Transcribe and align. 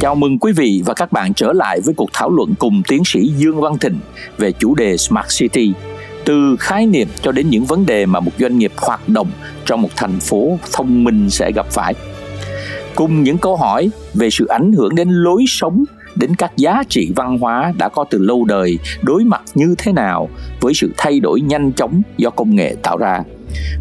Chào 0.00 0.14
mừng 0.14 0.38
quý 0.38 0.52
vị 0.52 0.82
và 0.84 0.94
các 0.94 1.12
bạn 1.12 1.34
trở 1.34 1.52
lại 1.52 1.80
với 1.80 1.94
cuộc 1.94 2.10
thảo 2.12 2.30
luận 2.30 2.54
cùng 2.58 2.82
tiến 2.88 3.02
sĩ 3.04 3.32
Dương 3.36 3.60
Văn 3.60 3.78
Thịnh 3.78 3.98
về 4.38 4.52
chủ 4.52 4.74
đề 4.74 4.96
Smart 4.96 5.26
City, 5.38 5.72
từ 6.24 6.56
khái 6.60 6.86
niệm 6.86 7.08
cho 7.22 7.32
đến 7.32 7.50
những 7.50 7.64
vấn 7.64 7.86
đề 7.86 8.06
mà 8.06 8.20
một 8.20 8.32
doanh 8.38 8.58
nghiệp 8.58 8.72
hoạt 8.76 9.08
động 9.08 9.30
trong 9.66 9.82
một 9.82 9.88
thành 9.96 10.20
phố 10.20 10.58
thông 10.72 11.04
minh 11.04 11.30
sẽ 11.30 11.52
gặp 11.52 11.66
phải. 11.70 11.94
Cùng 12.94 13.22
những 13.22 13.38
câu 13.38 13.56
hỏi 13.56 13.90
về 14.14 14.30
sự 14.30 14.46
ảnh 14.46 14.72
hưởng 14.72 14.94
đến 14.94 15.08
lối 15.10 15.44
sống 15.48 15.84
đến 16.16 16.34
các 16.34 16.56
giá 16.56 16.82
trị 16.88 17.12
văn 17.16 17.38
hóa 17.38 17.72
đã 17.78 17.88
có 17.88 18.04
từ 18.10 18.18
lâu 18.18 18.44
đời 18.44 18.78
đối 19.02 19.24
mặt 19.24 19.42
như 19.54 19.74
thế 19.78 19.92
nào 19.92 20.28
với 20.60 20.74
sự 20.74 20.92
thay 20.96 21.20
đổi 21.20 21.40
nhanh 21.40 21.72
chóng 21.72 22.02
do 22.16 22.30
công 22.30 22.54
nghệ 22.56 22.76
tạo 22.82 22.96
ra. 22.96 23.22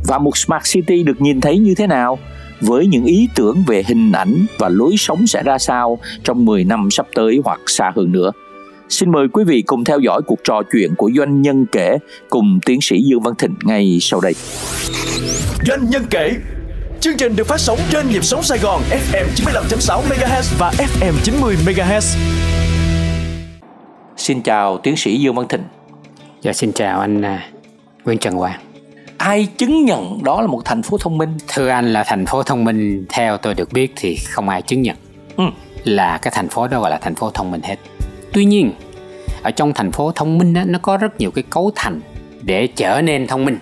Và 0.08 0.18
một 0.18 0.38
smart 0.38 0.64
city 0.64 1.04
được 1.04 1.22
nhìn 1.22 1.42
thấy 1.42 1.58
như 1.58 1.76
thế 1.76 1.88
nào? 1.88 2.20
Với 2.62 2.88
những 2.88 3.06
ý 3.06 3.30
tưởng 3.36 3.64
về 3.68 3.84
hình 3.88 4.12
ảnh 4.12 4.46
và 4.58 4.70
lối 4.70 4.96
sống 4.98 5.28
sẽ 5.28 5.44
ra 5.44 5.58
sao 5.58 6.00
trong 6.24 6.46
10 6.46 6.64
năm 6.64 6.92
sắp 6.92 7.08
tới 7.14 7.42
hoặc 7.46 7.60
xa 7.68 7.92
hơn 7.96 8.12
nữa. 8.12 8.32
Xin 8.90 9.12
mời 9.12 9.28
quý 9.34 9.44
vị 9.44 9.62
cùng 9.62 9.84
theo 9.84 10.00
dõi 10.00 10.22
cuộc 10.22 10.40
trò 10.44 10.62
chuyện 10.72 10.96
của 10.96 11.12
doanh 11.18 11.42
nhân 11.42 11.66
kể 11.72 11.98
cùng 12.30 12.60
tiến 12.66 12.82
sĩ 12.82 13.02
Dương 13.02 13.22
Văn 13.22 13.34
Thịnh 13.38 13.56
ngay 13.64 13.98
sau 14.02 14.22
đây. 14.22 14.34
Doanh 15.68 15.90
nhân 15.90 16.04
kể 16.10 16.36
Chương 17.02 17.18
trình 17.18 17.36
được 17.36 17.48
phát 17.48 17.60
sóng 17.60 17.80
trên 17.92 18.10
nhịp 18.10 18.24
sống 18.24 18.44
Sài 18.44 18.58
Gòn 18.60 18.82
FM 18.90 19.26
95.6 19.36 20.02
MHz 20.02 20.56
và 20.58 20.72
FM 20.78 21.14
90 21.24 21.56
MHz. 21.66 22.18
Xin 24.18 24.42
chào 24.42 24.78
tiến 24.78 24.96
sĩ 24.98 25.18
Dương 25.18 25.36
Văn 25.36 25.48
Thịnh. 25.48 25.64
Dạ 26.42 26.54
xin 26.54 26.72
chào 26.72 27.00
anh 27.00 27.22
à, 27.22 27.50
Nguyễn 28.06 28.18
Trần 28.18 28.34
Hoàng. 28.34 28.69
Ai 29.20 29.46
chứng 29.58 29.86
nhận 29.86 30.24
đó 30.24 30.42
là 30.42 30.48
một 30.48 30.62
thành 30.66 30.84
phố 30.84 30.98
thông 30.98 31.18
minh? 31.18 31.38
Thưa 31.48 31.70
anh 31.70 31.94
là 31.94 32.04
thành 32.04 32.26
phố 32.26 32.44
thông 32.44 32.64
minh 32.64 33.06
theo 33.10 33.38
tôi 33.38 33.54
được 33.54 33.74
biết 33.74 33.94
thì 33.96 34.16
không 34.16 34.50
ai 34.50 34.62
chứng 34.62 34.82
nhận 34.82 34.96
ừ. 35.38 35.44
là 35.84 36.18
cái 36.18 36.32
thành 36.36 36.50
phố 36.50 36.68
đó 36.68 36.80
gọi 36.80 36.92
là 36.92 36.98
thành 36.98 37.16
phố 37.16 37.30
thông 37.30 37.52
minh 37.52 37.62
hết. 37.64 37.76
Tuy 38.34 38.46
nhiên 38.46 38.72
ở 39.44 39.52
trong 39.52 39.74
thành 39.74 39.92
phố 39.92 40.12
thông 40.12 40.38
minh 40.38 40.54
đó, 40.54 40.62
nó 40.66 40.80
có 40.82 40.98
rất 40.98 41.20
nhiều 41.20 41.32
cái 41.32 41.44
cấu 41.50 41.72
thành 41.76 42.02
để 42.42 42.68
trở 42.68 43.02
nên 43.02 43.28
thông 43.28 43.46
minh 43.46 43.58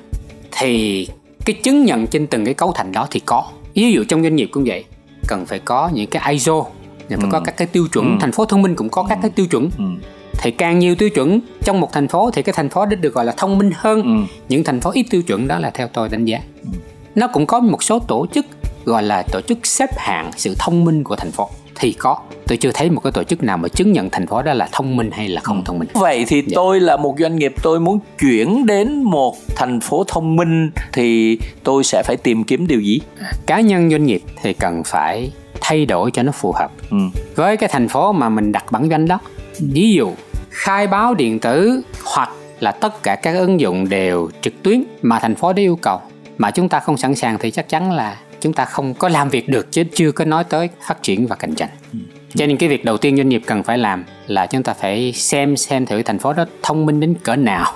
thì 0.51 1.07
cái 1.45 1.55
chứng 1.63 1.85
nhận 1.85 2.07
trên 2.07 2.27
từng 2.27 2.45
cái 2.45 2.53
cấu 2.53 2.71
thành 2.71 2.91
đó 2.91 3.07
thì 3.11 3.19
có 3.19 3.43
ví 3.73 3.91
dụ 3.91 4.03
trong 4.03 4.23
doanh 4.23 4.35
nghiệp 4.35 4.49
cũng 4.51 4.63
vậy 4.67 4.83
cần 5.27 5.45
phải 5.45 5.59
có 5.59 5.89
những 5.93 6.09
cái 6.09 6.31
ISO 6.33 6.65
phải 7.09 7.17
ừ. 7.21 7.27
có 7.31 7.39
các 7.39 7.57
cái 7.57 7.67
tiêu 7.67 7.87
chuẩn 7.93 8.05
ừ. 8.05 8.17
thành 8.21 8.31
phố 8.31 8.45
thông 8.45 8.61
minh 8.61 8.75
cũng 8.75 8.89
có 8.89 9.05
các 9.09 9.19
cái 9.21 9.31
tiêu 9.31 9.45
chuẩn 9.47 9.69
ừ. 9.77 9.83
Thì 10.37 10.51
càng 10.51 10.79
nhiều 10.79 10.95
tiêu 10.95 11.09
chuẩn 11.09 11.39
trong 11.63 11.81
một 11.81 11.93
thành 11.93 12.07
phố 12.07 12.31
thì 12.31 12.41
cái 12.41 12.53
thành 12.53 12.69
phố 12.69 12.85
đó 12.85 12.95
được 12.95 13.13
gọi 13.13 13.25
là 13.25 13.33
thông 13.37 13.57
minh 13.57 13.71
hơn 13.75 14.03
ừ. 14.03 14.33
những 14.49 14.63
thành 14.63 14.81
phố 14.81 14.91
ít 14.93 15.05
tiêu 15.09 15.21
chuẩn 15.23 15.47
đó 15.47 15.59
là 15.59 15.69
theo 15.69 15.87
tôi 15.87 16.09
đánh 16.09 16.25
giá 16.25 16.39
ừ. 16.63 16.69
nó 17.15 17.27
cũng 17.27 17.45
có 17.45 17.59
một 17.59 17.83
số 17.83 17.99
tổ 17.99 18.25
chức 18.33 18.45
gọi 18.85 19.03
là 19.03 19.23
tổ 19.31 19.41
chức 19.41 19.65
xếp 19.65 19.89
hạng 19.97 20.31
sự 20.37 20.55
thông 20.59 20.85
minh 20.85 21.03
của 21.03 21.15
thành 21.15 21.31
phố 21.31 21.49
thì 21.79 21.93
có 21.93 22.19
tôi 22.47 22.57
chưa 22.57 22.71
thấy 22.73 22.89
một 22.89 23.01
cái 23.03 23.11
tổ 23.11 23.23
chức 23.23 23.43
nào 23.43 23.57
mà 23.57 23.69
chứng 23.69 23.91
nhận 23.91 24.09
thành 24.09 24.27
phố 24.27 24.41
đó 24.41 24.53
là 24.53 24.69
thông 24.71 24.95
minh 24.95 25.11
hay 25.11 25.29
là 25.29 25.41
không 25.41 25.57
ừ. 25.57 25.61
thông 25.65 25.79
minh 25.79 25.89
vậy 25.93 26.25
thì 26.27 26.43
dạ. 26.47 26.51
tôi 26.55 26.79
là 26.79 26.97
một 26.97 27.15
doanh 27.19 27.35
nghiệp 27.35 27.53
tôi 27.63 27.79
muốn 27.79 27.99
chuyển 28.19 28.65
đến 28.65 29.03
một 29.03 29.35
thành 29.55 29.79
phố 29.79 30.03
thông 30.07 30.35
minh 30.35 30.71
thì 30.93 31.37
tôi 31.63 31.83
sẽ 31.83 32.03
phải 32.05 32.17
tìm 32.17 32.43
kiếm 32.43 32.67
điều 32.67 32.79
gì 32.79 33.01
cá 33.45 33.61
nhân 33.61 33.89
doanh 33.89 34.05
nghiệp 34.05 34.21
thì 34.41 34.53
cần 34.53 34.83
phải 34.85 35.31
thay 35.61 35.85
đổi 35.85 36.11
cho 36.11 36.23
nó 36.23 36.31
phù 36.31 36.51
hợp 36.51 36.71
ừ. 36.91 36.97
với 37.35 37.57
cái 37.57 37.69
thành 37.73 37.87
phố 37.87 38.11
mà 38.11 38.29
mình 38.29 38.51
đặt 38.51 38.71
bản 38.71 38.89
danh 38.89 39.07
đó 39.07 39.19
ví 39.59 39.93
dụ 39.93 40.11
khai 40.57 40.87
báo 40.87 41.13
điện 41.13 41.39
tử 41.39 41.81
hoặc 42.03 42.29
là 42.59 42.71
tất 42.71 43.03
cả 43.03 43.15
các 43.15 43.35
ứng 43.35 43.59
dụng 43.59 43.89
đều 43.89 44.29
trực 44.41 44.63
tuyến 44.63 44.83
mà 45.01 45.19
thành 45.19 45.35
phố 45.35 45.53
đã 45.53 45.61
yêu 45.61 45.75
cầu. 45.75 46.01
Mà 46.37 46.51
chúng 46.51 46.69
ta 46.69 46.79
không 46.79 46.97
sẵn 46.97 47.15
sàng 47.15 47.37
thì 47.39 47.51
chắc 47.51 47.69
chắn 47.69 47.91
là 47.91 48.17
chúng 48.41 48.53
ta 48.53 48.65
không 48.65 48.93
có 48.93 49.09
làm 49.09 49.29
việc 49.29 49.49
được 49.49 49.71
chứ 49.71 49.83
chưa 49.93 50.11
có 50.11 50.25
nói 50.25 50.43
tới 50.43 50.69
phát 50.81 51.03
triển 51.03 51.27
và 51.27 51.35
cạnh 51.35 51.55
tranh. 51.55 51.69
Ừ. 51.93 51.99
cho 52.35 52.45
nên 52.45 52.57
cái 52.57 52.69
việc 52.69 52.85
đầu 52.85 52.97
tiên 52.97 53.17
doanh 53.17 53.29
nghiệp 53.29 53.41
cần 53.45 53.63
phải 53.63 53.77
làm 53.77 54.05
là 54.27 54.45
chúng 54.45 54.63
ta 54.63 54.73
phải 54.73 55.13
xem 55.13 55.57
xem 55.57 55.85
thử 55.85 56.03
thành 56.03 56.19
phố 56.19 56.33
đó 56.33 56.45
thông 56.63 56.85
minh 56.85 56.99
đến 56.99 57.15
cỡ 57.23 57.35
nào. 57.35 57.73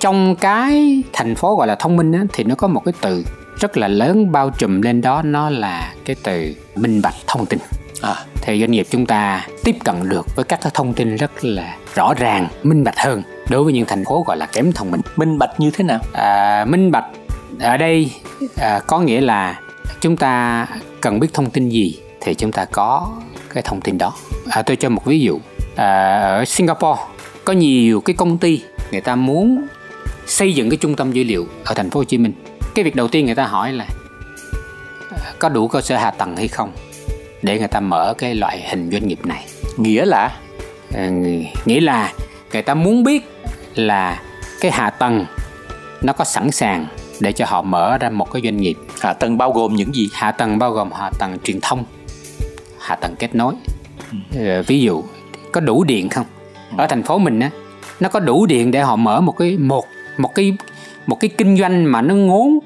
Trong 0.00 0.36
cái 0.36 1.02
thành 1.12 1.34
phố 1.34 1.56
gọi 1.56 1.66
là 1.66 1.74
thông 1.74 1.96
minh 1.96 2.12
á, 2.12 2.24
thì 2.32 2.44
nó 2.44 2.54
có 2.54 2.68
một 2.68 2.82
cái 2.84 2.94
từ 3.00 3.24
rất 3.60 3.76
là 3.76 3.88
lớn 3.88 4.32
bao 4.32 4.50
trùm 4.50 4.80
lên 4.80 5.00
đó 5.00 5.22
nó 5.22 5.50
là 5.50 5.94
cái 6.04 6.16
từ 6.22 6.54
minh 6.74 7.02
bạch 7.02 7.14
thông 7.26 7.46
tin 7.46 7.58
à. 8.02 8.24
thì 8.42 8.60
doanh 8.60 8.70
nghiệp 8.70 8.86
chúng 8.90 9.06
ta 9.06 9.46
tiếp 9.64 9.76
cận 9.84 10.08
được 10.08 10.36
với 10.36 10.44
các 10.44 10.60
thông 10.74 10.94
tin 10.94 11.16
rất 11.16 11.44
là 11.44 11.76
rõ 11.94 12.14
ràng 12.14 12.48
minh 12.62 12.84
bạch 12.84 12.98
hơn 12.98 13.22
đối 13.48 13.64
với 13.64 13.72
những 13.72 13.86
thành 13.86 14.04
phố 14.04 14.24
gọi 14.26 14.36
là 14.36 14.46
kém 14.46 14.72
thông 14.72 14.90
minh. 14.90 15.00
Minh 15.16 15.38
bạch 15.38 15.60
như 15.60 15.70
thế 15.70 15.84
nào? 15.84 16.00
À, 16.12 16.64
minh 16.68 16.90
bạch 16.90 17.04
ở 17.60 17.76
đây 17.76 18.10
à, 18.56 18.80
có 18.86 19.00
nghĩa 19.00 19.20
là 19.20 19.60
chúng 20.00 20.16
ta 20.16 20.66
cần 21.00 21.20
biết 21.20 21.28
thông 21.34 21.50
tin 21.50 21.68
gì 21.68 21.98
thì 22.20 22.34
chúng 22.34 22.52
ta 22.52 22.64
có 22.64 23.10
cái 23.54 23.62
thông 23.62 23.80
tin 23.80 23.98
đó. 23.98 24.14
À, 24.50 24.62
tôi 24.62 24.76
cho 24.76 24.88
một 24.88 25.04
ví 25.04 25.20
dụ. 25.20 25.38
À, 25.76 26.20
ở 26.20 26.44
Singapore 26.44 27.00
có 27.44 27.52
nhiều 27.52 28.00
cái 28.00 28.16
công 28.16 28.38
ty 28.38 28.62
người 28.90 29.00
ta 29.00 29.16
muốn 29.16 29.66
xây 30.26 30.54
dựng 30.54 30.70
cái 30.70 30.76
trung 30.76 30.96
tâm 30.96 31.12
dữ 31.12 31.24
liệu 31.24 31.46
ở 31.64 31.74
thành 31.74 31.90
phố 31.90 32.00
Hồ 32.00 32.04
Chí 32.04 32.18
Minh. 32.18 32.32
Cái 32.74 32.84
việc 32.84 32.96
đầu 32.96 33.08
tiên 33.08 33.26
người 33.26 33.34
ta 33.34 33.44
hỏi 33.44 33.72
là 33.72 33.86
à, 35.10 35.32
có 35.38 35.48
đủ 35.48 35.68
cơ 35.68 35.80
sở 35.80 35.96
hạ 35.96 36.10
tầng 36.10 36.36
hay 36.36 36.48
không 36.48 36.72
để 37.42 37.58
người 37.58 37.68
ta 37.68 37.80
mở 37.80 38.14
cái 38.18 38.34
loại 38.34 38.68
hình 38.70 38.90
doanh 38.90 39.08
nghiệp 39.08 39.26
này. 39.26 39.44
Nghĩa 39.76 40.04
là 40.04 40.36
à, 40.94 41.10
nghĩa 41.64 41.80
là 41.80 42.12
người 42.52 42.62
ta 42.62 42.74
muốn 42.74 43.04
biết 43.04 43.24
là 43.74 44.22
cái 44.60 44.70
hạ 44.70 44.90
tầng 44.90 45.26
nó 46.02 46.12
có 46.12 46.24
sẵn 46.24 46.50
sàng 46.50 46.86
để 47.20 47.32
cho 47.32 47.44
họ 47.48 47.62
mở 47.62 47.98
ra 47.98 48.10
một 48.10 48.32
cái 48.32 48.42
doanh 48.42 48.56
nghiệp. 48.56 48.76
Hạ 49.00 49.12
tầng 49.12 49.38
bao 49.38 49.52
gồm 49.52 49.76
những 49.76 49.94
gì? 49.94 50.08
Hạ 50.12 50.32
tầng 50.32 50.58
bao 50.58 50.70
gồm 50.70 50.92
hạ 50.92 51.10
tầng 51.18 51.38
truyền 51.44 51.60
thông 51.62 51.84
hạ 52.78 52.96
tầng 52.96 53.14
kết 53.18 53.34
nối. 53.34 53.54
Ừ. 54.34 54.62
ví 54.66 54.80
dụ 54.80 55.02
có 55.52 55.60
đủ 55.60 55.84
điện 55.84 56.08
không? 56.08 56.26
Ở 56.76 56.86
thành 56.86 57.02
phố 57.02 57.18
mình 57.18 57.40
á 57.40 57.50
nó 58.00 58.08
có 58.08 58.20
đủ 58.20 58.46
điện 58.46 58.70
để 58.70 58.80
họ 58.80 58.96
mở 58.96 59.20
một 59.20 59.34
cái 59.38 59.56
một 59.58 59.84
một 60.18 60.34
cái 60.34 60.56
một 61.06 61.16
cái 61.20 61.30
kinh 61.38 61.56
doanh 61.56 61.92
mà 61.92 62.02
nó 62.02 62.14
ngốn 62.14 62.58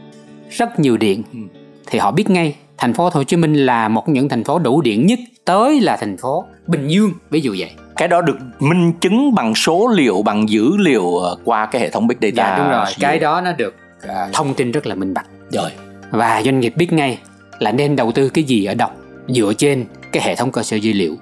rất 0.51 0.81
nhiều 0.81 0.97
điện. 0.97 1.23
Ừ. 1.33 1.39
thì 1.87 1.99
họ 1.99 2.11
biết 2.11 2.31
ngay 2.31 2.55
thành 2.83 2.95
phố 2.95 3.11
Hồ 3.13 3.25
Chí 3.25 3.37
Minh 3.37 3.55
là 3.55 3.89
một 3.89 4.09
những 4.09 4.29
thành 4.29 4.45
phố 4.45 4.59
đủ 4.59 4.81
điện 4.81 5.07
nhất 5.07 5.19
tới 5.45 5.81
là 5.81 5.97
thành 5.97 6.17
phố 6.17 6.45
Bình 6.67 6.89
Dương 6.89 7.13
ví 7.31 7.41
dụ 7.41 7.55
vậy. 7.59 7.71
Cái 7.97 8.09
đó 8.09 8.21
được 8.21 8.37
minh 8.59 8.93
chứng 9.01 9.35
bằng 9.35 9.55
số 9.55 9.89
liệu 9.95 10.23
bằng 10.23 10.49
dữ 10.49 10.77
liệu 10.77 11.17
ờ, 11.17 11.37
qua 11.45 11.67
cái 11.67 11.83
hệ 11.83 11.91
thống 11.91 12.07
big 12.07 12.17
data 12.23 12.37
dạ 12.37 12.59
đúng 12.59 12.71
rồi. 12.71 12.87
cái 13.01 13.19
đó 13.19 13.41
nó 13.41 13.53
được 13.53 13.75
À, 14.09 14.29
thông 14.33 14.55
tin 14.55 14.71
rất 14.71 14.87
là 14.87 14.95
minh 14.95 15.15
bạch. 15.15 15.27
Rồi. 15.51 15.71
Và 16.11 16.43
doanh 16.45 16.61
nghiệp 16.61 16.73
biết 16.77 16.93
ngay 16.93 17.19
là 17.59 17.73
nên 17.73 17.97
đầu 17.97 18.13
tư 18.13 18.29
cái 18.29 18.45
gì 18.45 18.65
ở 18.65 18.75
đâu 18.75 18.89
dựa 19.29 19.53
trên 19.59 19.85
cái 20.13 20.23
hệ 20.23 20.35
thống 20.35 20.53
cơ 20.53 20.63
sở 20.63 20.77
dữ 20.77 20.93
liệu 20.93 21.17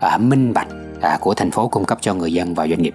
à, 0.00 0.18
minh 0.18 0.52
bạch 0.52 0.68
à, 1.00 1.18
của 1.20 1.34
thành 1.34 1.50
phố 1.50 1.68
cung 1.68 1.84
cấp 1.84 1.98
cho 2.00 2.14
người 2.14 2.32
dân 2.32 2.54
và 2.54 2.66
doanh 2.66 2.82
nghiệp. 2.82 2.94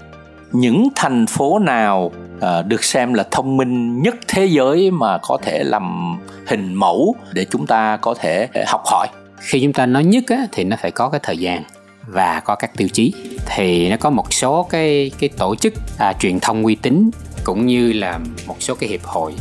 Những 0.51 0.87
thành 0.95 1.27
phố 1.27 1.59
nào 1.59 2.11
à, 2.41 2.61
được 2.61 2.83
xem 2.83 3.13
là 3.13 3.23
thông 3.31 3.57
minh 3.57 4.01
nhất 4.01 4.15
thế 4.27 4.45
giới 4.45 4.91
mà 4.91 5.17
có 5.17 5.37
thể 5.41 5.63
làm 5.63 6.17
hình 6.47 6.73
mẫu 6.73 7.15
để 7.33 7.45
chúng 7.51 7.67
ta 7.67 7.97
có 7.97 8.15
thể 8.19 8.47
ờ, 8.53 8.63
học 8.67 8.81
hỏi. 8.85 9.07
Khi 9.39 9.61
chúng 9.61 9.73
ta 9.73 9.85
nói 9.85 10.03
nhất 10.03 10.23
á, 10.27 10.47
thì 10.51 10.63
nó 10.63 10.75
phải 10.81 10.91
có 10.91 11.09
cái 11.09 11.19
thời 11.23 11.37
gian 11.37 11.63
và 12.07 12.39
có 12.39 12.55
các 12.55 12.77
tiêu 12.77 12.87
chí. 12.87 13.13
Thì 13.45 13.89
nó 13.89 13.97
có 13.97 14.09
một 14.09 14.33
số 14.33 14.63
cái 14.63 15.11
cái 15.19 15.29
tổ 15.37 15.55
chức 15.55 15.73
à, 15.97 16.13
truyền 16.19 16.39
thông 16.39 16.63
uy 16.63 16.75
tín 16.75 17.09
cũng 17.43 17.65
như 17.65 17.93
là 17.93 18.19
một 18.47 18.55
số 18.59 18.75
cái 18.75 18.89
hiệp 18.89 19.03
hội. 19.03 19.33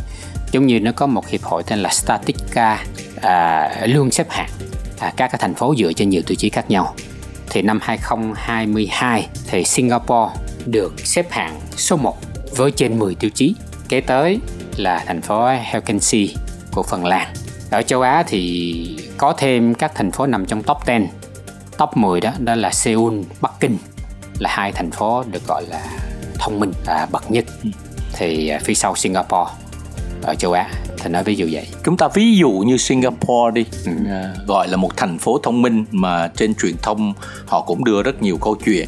Giống 0.51 0.65
như 0.65 0.79
nó 0.79 0.91
có 0.91 1.07
một 1.07 1.27
hiệp 1.27 1.43
hội 1.43 1.63
tên 1.63 1.79
là 1.79 1.89
Statica 1.89 2.83
à, 3.21 3.69
luôn 3.85 4.11
xếp 4.11 4.27
hạng 4.29 4.49
à, 4.99 5.13
các 5.17 5.27
cái 5.27 5.39
thành 5.41 5.53
phố 5.53 5.75
dựa 5.77 5.93
trên 5.93 6.09
nhiều 6.09 6.21
tiêu 6.27 6.35
chí 6.35 6.49
khác 6.49 6.71
nhau. 6.71 6.93
Thì 7.49 7.61
năm 7.61 7.79
2022 7.81 9.27
thì 9.47 9.63
Singapore 9.63 10.33
được 10.65 10.93
xếp 10.99 11.31
hạng 11.31 11.59
số 11.77 11.95
1 11.95 12.17
với 12.57 12.71
trên 12.71 12.99
10 12.99 13.15
tiêu 13.15 13.29
chí. 13.29 13.55
Kế 13.89 14.01
tới 14.01 14.39
là 14.77 15.03
thành 15.07 15.21
phố 15.21 15.47
Helsinki 15.47 16.35
của 16.71 16.83
Phần 16.83 17.05
Lan. 17.05 17.33
Ở 17.71 17.81
châu 17.81 18.01
Á 18.01 18.23
thì 18.27 18.99
có 19.17 19.33
thêm 19.37 19.73
các 19.73 19.91
thành 19.95 20.11
phố 20.11 20.25
nằm 20.25 20.45
trong 20.45 20.63
top 20.63 20.77
10 20.87 20.99
top 21.77 21.97
10 21.97 22.21
đó 22.21 22.31
đó 22.39 22.55
là 22.55 22.71
Seoul, 22.71 23.19
Bắc 23.41 23.51
Kinh 23.59 23.77
là 24.39 24.49
hai 24.53 24.71
thành 24.71 24.91
phố 24.91 25.23
được 25.31 25.47
gọi 25.47 25.63
là 25.69 25.83
thông 26.39 26.59
minh 26.59 26.71
à, 26.85 27.07
bậc 27.11 27.31
nhất. 27.31 27.45
Thì 28.13 28.47
à, 28.47 28.59
phía 28.63 28.73
sau 28.73 28.95
Singapore 28.95 29.51
ở 30.23 30.35
châu 30.35 30.51
Á 30.51 30.69
thì 30.99 31.09
nói 31.09 31.23
ví 31.23 31.35
dụ 31.35 31.47
vậy. 31.51 31.67
Chúng 31.83 31.97
ta 31.97 32.07
ví 32.13 32.37
dụ 32.37 32.49
như 32.49 32.77
Singapore 32.77 33.51
đi. 33.53 33.65
Ừ. 33.85 33.91
À, 34.09 34.33
gọi 34.47 34.67
là 34.67 34.77
một 34.77 34.97
thành 34.97 35.17
phố 35.17 35.39
thông 35.43 35.61
minh 35.61 35.85
mà 35.91 36.27
trên 36.27 36.55
truyền 36.55 36.75
thông 36.81 37.13
họ 37.45 37.61
cũng 37.61 37.83
đưa 37.83 38.03
rất 38.03 38.21
nhiều 38.21 38.37
câu 38.41 38.55
chuyện. 38.65 38.87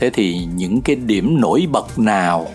Thế 0.00 0.10
thì 0.10 0.38
những 0.54 0.80
cái 0.80 0.96
điểm 0.96 1.40
nổi 1.40 1.66
bật 1.72 1.98
nào 1.98 2.46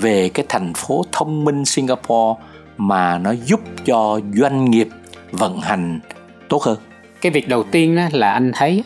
về 0.00 0.28
cái 0.28 0.46
thành 0.48 0.74
phố 0.74 1.04
thông 1.12 1.44
minh 1.44 1.64
Singapore 1.64 2.42
mà 2.76 3.18
nó 3.18 3.30
giúp 3.30 3.60
cho 3.84 4.20
doanh 4.34 4.70
nghiệp 4.70 4.88
vận 5.32 5.60
hành 5.60 6.00
tốt 6.48 6.62
hơn. 6.62 6.78
Cái 7.20 7.32
việc 7.32 7.48
đầu 7.48 7.62
tiên 7.62 7.96
đó 7.96 8.02
là 8.12 8.32
anh 8.32 8.52
thấy 8.54 8.84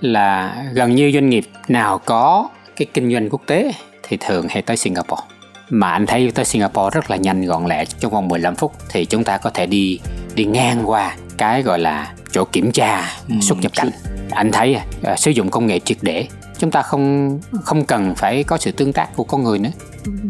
là 0.00 0.56
gần 0.72 0.94
như 0.94 1.10
doanh 1.14 1.30
nghiệp 1.30 1.44
nào 1.68 1.98
có 1.98 2.48
cái 2.76 2.86
kinh 2.94 3.12
doanh 3.12 3.30
quốc 3.30 3.42
tế 3.46 3.72
thì 4.02 4.16
thường 4.20 4.46
hay 4.48 4.62
tới 4.62 4.76
Singapore. 4.76 5.22
Mà 5.68 5.90
anh 5.90 6.06
thấy 6.06 6.30
tới 6.34 6.44
Singapore 6.44 6.94
rất 6.94 7.10
là 7.10 7.16
nhanh 7.16 7.46
gọn 7.46 7.66
lẹ 7.66 7.84
trong 7.84 8.12
vòng 8.12 8.28
15 8.28 8.54
phút 8.54 8.72
thì 8.90 9.04
chúng 9.04 9.24
ta 9.24 9.38
có 9.38 9.50
thể 9.50 9.66
đi 9.66 10.00
đi 10.34 10.44
ngang 10.44 10.82
qua 10.84 11.16
cái 11.38 11.62
gọi 11.62 11.78
là 11.78 12.12
chỗ 12.32 12.44
kiểm 12.44 12.72
tra 12.72 13.08
ừ, 13.28 13.34
xuất 13.40 13.58
nhập 13.58 13.72
cảnh. 13.74 13.90
Anh 14.30 14.52
thấy 14.52 14.76
uh, 15.12 15.18
sử 15.18 15.30
dụng 15.30 15.50
công 15.50 15.66
nghệ 15.66 15.78
triệt 15.78 15.98
để. 16.02 16.26
Chúng 16.58 16.70
ta 16.70 16.82
không 16.82 17.38
không 17.62 17.84
cần 17.84 18.14
phải 18.14 18.44
có 18.44 18.58
sự 18.58 18.72
tương 18.72 18.92
tác 18.92 19.16
của 19.16 19.24
con 19.24 19.42
người 19.44 19.58
nữa 19.58 19.70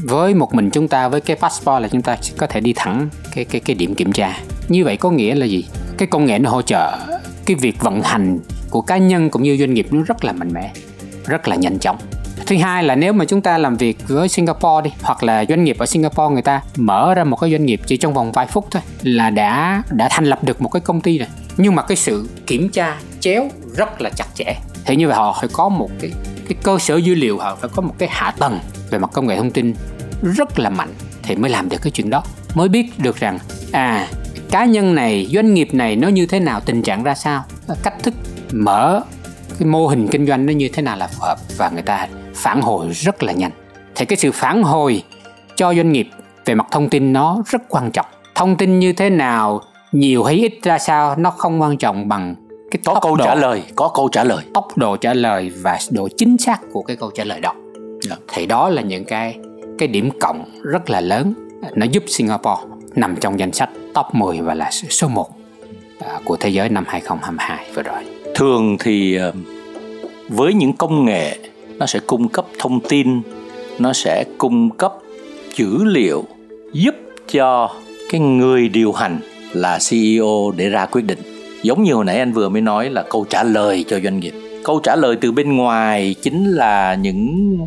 với 0.05 0.35
một 0.35 0.55
mình 0.55 0.71
chúng 0.71 0.89
ta, 0.89 1.09
với 1.09 1.21
cái 1.21 1.37
passport 1.37 1.83
là 1.83 1.89
chúng 1.89 2.03
ta 2.03 2.17
có 2.37 2.47
thể 2.47 2.61
đi 2.61 2.73
thẳng 2.77 3.09
cái 3.35 3.45
cái 3.45 3.61
cái 3.61 3.75
điểm 3.75 3.95
kiểm 3.95 4.13
tra. 4.13 4.39
Như 4.69 4.85
vậy 4.85 4.97
có 4.97 5.11
nghĩa 5.11 5.35
là 5.35 5.47
gì? 5.47 5.65
Cái 5.99 6.09
công 6.09 6.27
nghệ 6.27 6.39
nó 6.39 6.51
hỗ 6.51 6.63
trợ 6.63 6.99
cái 7.47 7.57
việc 7.61 7.81
vận 7.81 8.03
hành 8.03 8.39
của 8.71 8.81
cá 8.81 8.97
nhân 8.97 9.31
cũng 9.31 9.43
như 9.43 9.57
doanh 9.57 9.75
nghiệp 9.75 9.87
nó 9.91 10.03
rất 10.03 10.25
là 10.25 10.33
mạnh 10.33 10.53
mẽ, 10.53 10.73
rất 11.27 11.49
là 11.49 11.57
nhanh 11.57 11.79
chóng. 11.79 11.97
Thứ 12.47 12.57
hai 12.57 12.85
là 12.85 12.95
nếu 12.95 13.13
mà 13.13 13.25
chúng 13.25 13.41
ta 13.41 13.59
làm 13.59 13.77
việc 13.77 14.09
với 14.09 14.29
Singapore 14.29 14.85
đi, 14.85 14.91
hoặc 15.03 15.23
là 15.23 15.45
doanh 15.49 15.65
nghiệp 15.65 15.79
ở 15.79 15.87
Singapore 15.87 16.33
người 16.33 16.43
ta 16.43 16.63
mở 16.77 17.15
ra 17.15 17.25
một 17.25 17.37
cái 17.37 17.51
doanh 17.51 17.67
nghiệp 17.67 17.81
chỉ 17.87 17.97
trong 17.97 18.15
vòng 18.15 18.33
vài 18.33 18.47
phút 18.47 18.67
thôi 18.71 18.83
là 19.03 19.31
đã 19.31 19.83
đã 19.91 20.09
thành 20.11 20.25
lập 20.25 20.45
được 20.45 20.63
một 20.63 20.69
cái 20.69 20.81
công 20.81 21.01
ty 21.01 21.19
rồi. 21.19 21.29
Nhưng 21.57 21.75
mà 21.75 21.83
cái 21.83 21.97
sự 21.97 22.29
kiểm 22.47 22.69
tra 22.69 22.97
chéo 23.21 23.49
rất 23.77 24.01
là 24.01 24.11
chặt 24.11 24.27
chẽ. 24.35 24.55
Thì 24.87 24.97
như 24.97 25.09
vậy 25.09 25.17
họ 25.17 25.37
phải 25.41 25.49
có 25.53 25.69
một 25.69 25.91
cái 26.01 26.11
cái 26.49 26.55
cơ 26.63 26.79
sở 26.79 26.97
dữ 26.97 27.15
liệu 27.15 27.39
họ 27.39 27.57
phải 27.57 27.71
có 27.75 27.83
một 27.83 27.95
cái 27.99 28.09
hạ 28.13 28.35
tầng 28.39 28.59
về 28.91 28.99
mặt 28.99 29.11
công 29.13 29.27
nghệ 29.27 29.37
thông 29.37 29.51
tin 29.51 29.75
rất 30.23 30.59
là 30.59 30.71
mạnh 30.71 30.95
thì 31.23 31.37
mới 31.37 31.51
làm 31.51 31.69
được 31.69 31.79
cái 31.83 31.91
chuyện 31.91 32.11
đó. 32.11 32.23
Mới 32.55 32.69
biết 32.69 32.99
được 32.99 33.17
rằng 33.17 33.39
à 33.73 34.09
cá 34.51 34.65
nhân 34.65 34.95
này, 34.95 35.27
doanh 35.33 35.55
nghiệp 35.55 35.69
này 35.73 35.97
nó 35.97 36.09
như 36.09 36.27
thế 36.27 36.41
nào, 36.41 36.61
tình 36.61 36.83
trạng 36.83 37.03
ra 37.03 37.15
sao, 37.15 37.45
cách 37.83 37.95
thức 38.03 38.15
mở 38.53 39.01
cái 39.59 39.69
mô 39.69 39.87
hình 39.87 40.09
kinh 40.09 40.27
doanh 40.27 40.47
nó 40.47 40.53
như 40.53 40.69
thế 40.73 40.83
nào 40.83 40.97
là 40.97 41.07
phù 41.07 41.25
hợp 41.25 41.39
và 41.57 41.69
người 41.69 41.83
ta 41.83 42.09
phản 42.35 42.61
hồi 42.61 42.89
rất 42.93 43.23
là 43.23 43.33
nhanh. 43.33 43.51
Thì 43.95 44.05
cái 44.05 44.17
sự 44.17 44.33
phản 44.33 44.63
hồi 44.63 45.03
cho 45.57 45.75
doanh 45.75 45.93
nghiệp 45.93 46.09
về 46.45 46.55
mặt 46.55 46.67
thông 46.71 46.89
tin 46.89 47.13
nó 47.13 47.43
rất 47.47 47.63
quan 47.69 47.91
trọng. 47.91 48.07
Thông 48.35 48.57
tin 48.57 48.79
như 48.79 48.93
thế 48.93 49.11
nào, 49.11 49.61
nhiều 49.93 50.25
hay 50.25 50.35
ít 50.35 50.59
ra 50.63 50.79
sao 50.79 51.17
nó 51.17 51.31
không 51.31 51.63
quan 51.63 51.77
trọng 51.77 52.09
bằng 52.09 52.35
cái 52.75 52.83
có 52.85 53.01
câu 53.01 53.17
độ, 53.17 53.25
trả 53.25 53.35
lời 53.35 53.63
có 53.77 53.89
câu 53.95 54.09
trả 54.09 54.25
lời 54.25 54.45
tốc 54.55 54.79
độ 54.79 54.97
trả 54.97 55.15
lời 55.15 55.53
và 55.63 55.79
độ 55.91 56.09
chính 56.17 56.39
xác 56.39 56.61
của 56.73 56.83
cái 56.83 56.97
câu 56.97 57.11
trả 57.15 57.25
lời 57.25 57.41
đó 57.41 57.53
yeah. 57.53 58.01
Dạ. 58.09 58.17
thì 58.29 58.47
đó 58.47 58.69
là 58.69 58.83
những 58.83 59.05
cái 59.05 59.39
cái 59.79 59.89
điểm 59.89 60.11
cộng 60.21 60.45
rất 60.63 60.91
là 60.91 61.01
lớn 61.01 61.35
nó 61.75 61.87
giúp 61.87 62.05
Singapore 62.07 62.63
nằm 62.95 63.17
trong 63.21 63.39
danh 63.39 63.53
sách 63.53 63.71
top 63.95 64.07
10 64.13 64.41
và 64.41 64.55
là 64.55 64.71
số 64.71 65.09
1 65.09 65.31
à, 65.99 66.21
của 66.25 66.37
thế 66.37 66.49
giới 66.49 66.69
năm 66.69 66.85
2022 66.89 67.67
vừa 67.75 67.83
rồi. 67.83 68.03
Thường 68.35 68.77
thì 68.81 69.17
ờ, 69.17 69.33
với 70.29 70.55
những 70.55 70.73
công 70.73 71.05
nghệ 71.05 71.39
nó 71.79 71.87
sẽ 71.87 72.01
cung 72.07 72.29
cấp 72.29 72.47
thông 72.59 72.81
tin, 72.81 73.23
nó 73.79 73.93
sẽ 73.93 74.25
cung 74.39 74.71
cấp 74.71 74.93
dữ 75.57 75.85
liệu 75.85 76.25
giúp 76.73 76.95
cho 77.33 77.71
cái 78.11 78.21
người 78.21 78.69
điều 78.69 78.93
hành 78.93 79.19
là 79.53 79.79
CEO 79.91 80.53
để 80.57 80.69
ra 80.69 80.87
quyết 80.87 81.03
định. 81.03 81.34
Giống 81.65 81.83
như 81.83 81.95
hồi 81.95 82.05
nãy 82.05 82.19
anh 82.19 82.33
vừa 82.33 82.49
mới 82.49 82.63
nói 82.63 82.91
là 82.91 83.03
câu 83.11 83.27
trả 83.31 83.43
lời 83.43 83.85
cho 83.89 84.01
doanh 84.01 84.21
nghiệp. 84.21 84.35
Câu 84.65 84.81
trả 84.83 84.97
lời 84.97 85.17
từ 85.21 85.33
bên 85.33 85.57
ngoài 85.57 86.15
chính 86.23 86.51
là 86.51 86.95
những 86.95 87.59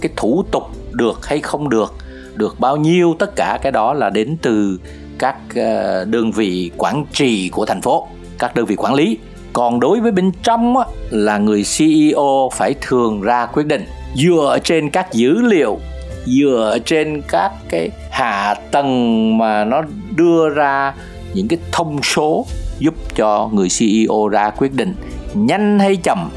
cái 0.00 0.10
thủ 0.16 0.44
tục 0.50 0.62
được 0.92 1.26
hay 1.26 1.40
không 1.40 1.68
được 1.68 1.94
được 2.34 2.60
bao 2.60 2.76
nhiêu 2.76 3.16
tất 3.18 3.36
cả 3.36 3.58
cái 3.62 3.72
đó 3.72 3.92
là 3.94 4.10
đến 4.10 4.36
từ 4.42 4.80
các 5.18 5.36
ờ, 5.54 6.04
đơn 6.04 6.32
vị 6.32 6.70
quản 6.76 7.04
trị 7.12 7.48
của 7.48 7.66
thành 7.66 7.80
phố 7.80 8.06
các 8.38 8.54
đơn 8.54 8.66
vị 8.66 8.76
quản 8.76 8.94
lý 8.94 9.18
còn 9.52 9.80
đối 9.80 10.00
với 10.00 10.12
bên 10.12 10.32
trong 10.42 10.76
á, 10.76 10.84
là 11.10 11.38
người 11.38 11.64
CEO 11.78 12.50
phải 12.52 12.74
thường 12.80 13.22
ra 13.22 13.46
quyết 13.46 13.66
định 13.66 13.84
dựa 14.14 14.58
trên 14.64 14.90
các 14.90 15.12
dữ 15.12 15.40
liệu 15.40 15.78
dựa 16.26 16.78
trên 16.84 17.22
các 17.28 17.52
cái 17.68 17.90
hạ 18.10 18.54
tầng 18.70 19.38
mà 19.38 19.64
nó 19.64 19.82
đưa 20.16 20.48
ra 20.48 20.94
những 21.34 21.48
cái 21.48 21.58
thông 21.72 22.02
số 22.02 22.46
giúp 22.80 22.94
cho 23.14 23.48
người 23.52 23.68
CEO 23.78 24.28
ra 24.28 24.50
quyết 24.50 24.74
định 24.74 24.94
nhanh 25.34 25.78
hay 25.78 25.96
chậm 25.96 26.30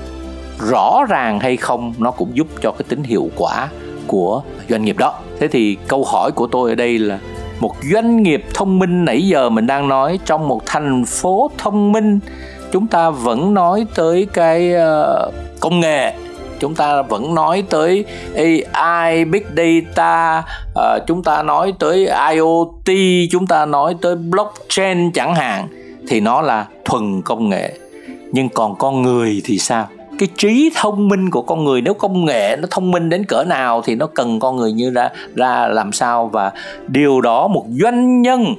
rõ 0.69 1.05
ràng 1.09 1.39
hay 1.39 1.57
không 1.57 1.93
nó 1.97 2.11
cũng 2.11 2.29
giúp 2.33 2.47
cho 2.61 2.71
cái 2.71 2.85
tính 2.89 3.03
hiệu 3.03 3.29
quả 3.35 3.69
của 4.07 4.41
doanh 4.69 4.85
nghiệp 4.85 4.97
đó. 4.97 5.19
Thế 5.39 5.47
thì 5.47 5.77
câu 5.87 6.03
hỏi 6.03 6.31
của 6.31 6.47
tôi 6.47 6.69
ở 6.69 6.75
đây 6.75 6.99
là 6.99 7.19
một 7.59 7.75
doanh 7.93 8.23
nghiệp 8.23 8.43
thông 8.53 8.79
minh 8.79 9.05
nãy 9.05 9.27
giờ 9.27 9.49
mình 9.49 9.67
đang 9.67 9.87
nói 9.87 10.19
trong 10.25 10.47
một 10.47 10.61
thành 10.65 11.05
phố 11.05 11.51
thông 11.57 11.91
minh 11.91 12.19
chúng 12.71 12.87
ta 12.87 13.09
vẫn 13.09 13.53
nói 13.53 13.85
tới 13.95 14.27
cái 14.33 14.73
ờ, 14.73 15.31
công 15.59 15.79
nghệ 15.79 16.13
chúng 16.59 16.75
ta 16.75 17.01
vẫn 17.01 17.35
nói 17.35 17.63
tới 17.69 18.05
AI, 18.73 19.25
Big 19.25 19.43
Data, 19.57 20.43
ờ, 20.75 20.99
chúng 21.07 21.23
ta 21.23 21.43
nói 21.43 21.73
tới 21.79 22.09
IoT, 22.31 22.97
chúng 23.31 23.47
ta 23.47 23.65
nói 23.65 23.95
tới 24.01 24.15
blockchain 24.15 25.11
chẳng 25.11 25.35
hạn 25.35 25.82
thì 26.07 26.19
nó 26.19 26.41
là 26.41 26.65
thuần 26.85 27.21
công 27.21 27.49
nghệ. 27.49 27.77
Nhưng 28.31 28.49
còn 28.49 28.75
con 28.75 29.01
người 29.01 29.41
thì 29.45 29.57
sao? 29.57 29.87
cái 30.19 30.29
trí 30.37 30.71
thông 30.75 31.07
minh 31.07 31.29
của 31.29 31.41
con 31.41 31.63
người 31.63 31.81
nếu 31.81 31.93
công 31.93 32.25
nghệ 32.25 32.55
nó 32.55 32.67
thông 32.71 32.91
minh 32.91 33.09
đến 33.09 33.25
cỡ 33.25 33.43
nào 33.43 33.81
thì 33.85 33.95
nó 33.95 34.07
cần 34.07 34.39
con 34.39 34.55
người 34.55 34.71
như 34.71 34.89
ra 34.89 35.09
ra 35.35 35.67
làm 35.67 35.91
sao 35.91 36.27
và 36.27 36.51
điều 36.87 37.21
đó 37.21 37.47
một 37.47 37.65
doanh 37.69 38.21
nhân 38.21 38.55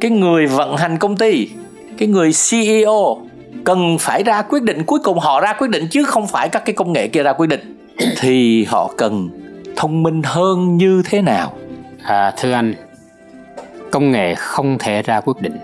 cái 0.00 0.10
người 0.10 0.46
vận 0.46 0.76
hành 0.76 0.98
công 0.98 1.16
ty 1.16 1.48
cái 1.98 2.08
người 2.08 2.30
CEO 2.50 3.18
cần 3.64 3.96
phải 3.98 4.22
ra 4.22 4.42
quyết 4.42 4.62
định 4.62 4.84
cuối 4.84 4.98
cùng 5.04 5.18
họ 5.18 5.40
ra 5.40 5.52
quyết 5.52 5.70
định 5.70 5.86
chứ 5.90 6.04
không 6.04 6.26
phải 6.26 6.48
các 6.48 6.64
cái 6.64 6.74
công 6.74 6.92
nghệ 6.92 7.08
kia 7.08 7.22
ra 7.22 7.32
quyết 7.32 7.46
định 7.46 7.76
thì 8.20 8.64
họ 8.64 8.90
cần 8.96 9.28
thông 9.76 10.02
minh 10.02 10.22
hơn 10.24 10.76
như 10.76 11.02
thế 11.04 11.22
nào 11.22 11.52
à, 12.02 12.32
thưa 12.36 12.52
anh 12.52 12.74
công 13.90 14.10
nghệ 14.10 14.34
không 14.34 14.78
thể 14.78 15.02
ra 15.02 15.20
quyết 15.20 15.36
định 15.40 15.56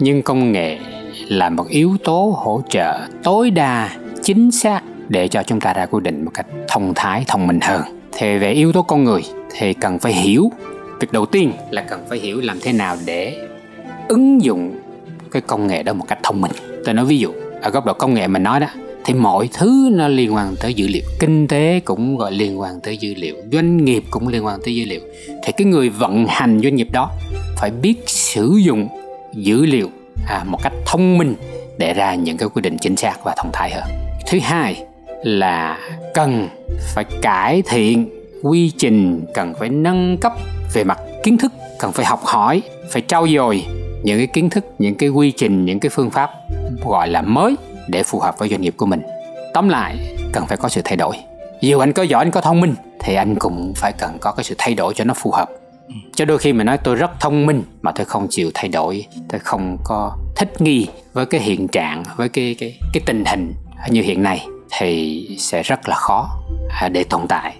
nhưng 0.00 0.22
công 0.22 0.52
nghệ 0.52 0.78
là 1.28 1.50
một 1.50 1.68
yếu 1.68 1.96
tố 2.04 2.38
hỗ 2.44 2.62
trợ 2.68 2.98
tối 3.22 3.50
đa 3.50 3.90
chính 4.22 4.50
xác 4.50 4.80
để 5.08 5.28
cho 5.28 5.42
chúng 5.42 5.60
ta 5.60 5.72
ra 5.72 5.86
quyết 5.86 6.02
định 6.02 6.24
một 6.24 6.30
cách 6.34 6.46
thông 6.68 6.92
thái, 6.94 7.24
thông 7.26 7.46
minh 7.46 7.58
hơn. 7.62 7.82
Thì 8.12 8.38
về 8.38 8.52
yếu 8.52 8.72
tố 8.72 8.82
con 8.82 9.04
người 9.04 9.22
thì 9.58 9.74
cần 9.74 9.98
phải 9.98 10.12
hiểu. 10.12 10.52
Việc 11.00 11.12
đầu 11.12 11.26
tiên 11.26 11.52
là 11.70 11.82
cần 11.82 12.00
phải 12.08 12.18
hiểu 12.18 12.40
làm 12.40 12.58
thế 12.62 12.72
nào 12.72 12.96
để 13.06 13.48
ứng 14.08 14.42
dụng 14.42 14.78
cái 15.30 15.42
công 15.42 15.66
nghệ 15.66 15.82
đó 15.82 15.92
một 15.92 16.04
cách 16.08 16.18
thông 16.22 16.40
minh. 16.40 16.52
Tôi 16.84 16.94
nói 16.94 17.04
ví 17.04 17.18
dụ, 17.18 17.32
ở 17.62 17.70
góc 17.70 17.86
độ 17.86 17.92
công 17.92 18.14
nghệ 18.14 18.26
mình 18.26 18.42
nói 18.42 18.60
đó, 18.60 18.66
thì 19.04 19.14
mọi 19.14 19.48
thứ 19.52 19.88
nó 19.92 20.08
liên 20.08 20.34
quan 20.34 20.54
tới 20.60 20.74
dữ 20.74 20.88
liệu. 20.88 21.02
Kinh 21.20 21.48
tế 21.48 21.80
cũng 21.84 22.16
gọi 22.16 22.32
liên 22.32 22.60
quan 22.60 22.80
tới 22.80 22.96
dữ 22.96 23.14
liệu, 23.16 23.36
doanh 23.52 23.84
nghiệp 23.84 24.04
cũng 24.10 24.28
liên 24.28 24.44
quan 24.44 24.60
tới 24.64 24.74
dữ 24.74 24.84
liệu. 24.84 25.00
Thì 25.42 25.52
cái 25.56 25.64
người 25.64 25.88
vận 25.88 26.26
hành 26.28 26.60
doanh 26.62 26.76
nghiệp 26.76 26.88
đó 26.92 27.10
phải 27.60 27.70
biết 27.70 27.94
sử 28.06 28.56
dụng 28.64 28.88
dữ 29.32 29.66
liệu 29.66 29.90
à, 30.26 30.44
một 30.46 30.58
cách 30.62 30.72
thông 30.86 31.18
minh 31.18 31.34
để 31.78 31.94
ra 31.94 32.14
những 32.14 32.36
cái 32.36 32.48
quyết 32.48 32.62
định 32.62 32.76
chính 32.80 32.96
xác 32.96 33.24
và 33.24 33.34
thông 33.36 33.50
thái 33.52 33.70
hơn. 33.70 33.84
Thứ 34.26 34.38
hai 34.42 34.84
là 35.22 35.78
cần 36.14 36.48
phải 36.94 37.04
cải 37.22 37.62
thiện 37.62 38.08
quy 38.42 38.72
trình 38.78 39.24
cần 39.34 39.54
phải 39.58 39.68
nâng 39.68 40.16
cấp 40.20 40.32
về 40.72 40.84
mặt 40.84 40.98
kiến 41.22 41.38
thức 41.38 41.52
cần 41.78 41.92
phải 41.92 42.04
học 42.04 42.20
hỏi 42.24 42.62
phải 42.90 43.02
trau 43.02 43.26
dồi 43.28 43.64
những 44.02 44.18
cái 44.18 44.26
kiến 44.26 44.50
thức 44.50 44.64
những 44.78 44.94
cái 44.94 45.08
quy 45.08 45.32
trình 45.32 45.64
những 45.64 45.80
cái 45.80 45.90
phương 45.90 46.10
pháp 46.10 46.30
gọi 46.84 47.08
là 47.08 47.22
mới 47.22 47.56
để 47.88 48.02
phù 48.02 48.20
hợp 48.20 48.38
với 48.38 48.48
doanh 48.48 48.60
nghiệp 48.60 48.74
của 48.76 48.86
mình. 48.86 49.02
Tóm 49.54 49.68
lại 49.68 50.16
cần 50.32 50.46
phải 50.46 50.56
có 50.56 50.68
sự 50.68 50.80
thay 50.84 50.96
đổi. 50.96 51.16
Dù 51.60 51.78
anh 51.78 51.92
có 51.92 52.02
giỏi 52.02 52.24
anh 52.24 52.30
có 52.30 52.40
thông 52.40 52.60
minh 52.60 52.74
thì 53.00 53.14
anh 53.14 53.34
cũng 53.34 53.72
phải 53.76 53.92
cần 53.92 54.18
có 54.20 54.32
cái 54.32 54.44
sự 54.44 54.54
thay 54.58 54.74
đổi 54.74 54.94
cho 54.94 55.04
nó 55.04 55.14
phù 55.14 55.30
hợp 55.30 55.48
cho 56.14 56.24
đôi 56.24 56.38
khi 56.38 56.52
mình 56.52 56.66
nói 56.66 56.78
tôi 56.78 56.94
rất 56.94 57.10
thông 57.20 57.46
minh 57.46 57.62
mà 57.82 57.92
tôi 57.92 58.04
không 58.04 58.26
chịu 58.30 58.50
thay 58.54 58.68
đổi. 58.68 59.06
Tôi 59.28 59.40
không 59.40 59.76
có 59.84 60.16
thích 60.36 60.60
nghi 60.60 60.86
với 61.12 61.26
cái 61.26 61.40
hiện 61.40 61.68
trạng 61.68 62.02
với 62.16 62.28
cái 62.28 62.56
cái 62.58 62.78
cái 62.92 63.02
tình 63.06 63.24
hình 63.24 63.54
như 63.90 64.02
hiện 64.02 64.22
nay 64.22 64.46
thì 64.78 65.26
sẽ 65.38 65.62
rất 65.62 65.88
là 65.88 65.94
khó 65.94 66.28
à, 66.80 66.88
để 66.88 67.04
tồn 67.04 67.26
tại 67.28 67.54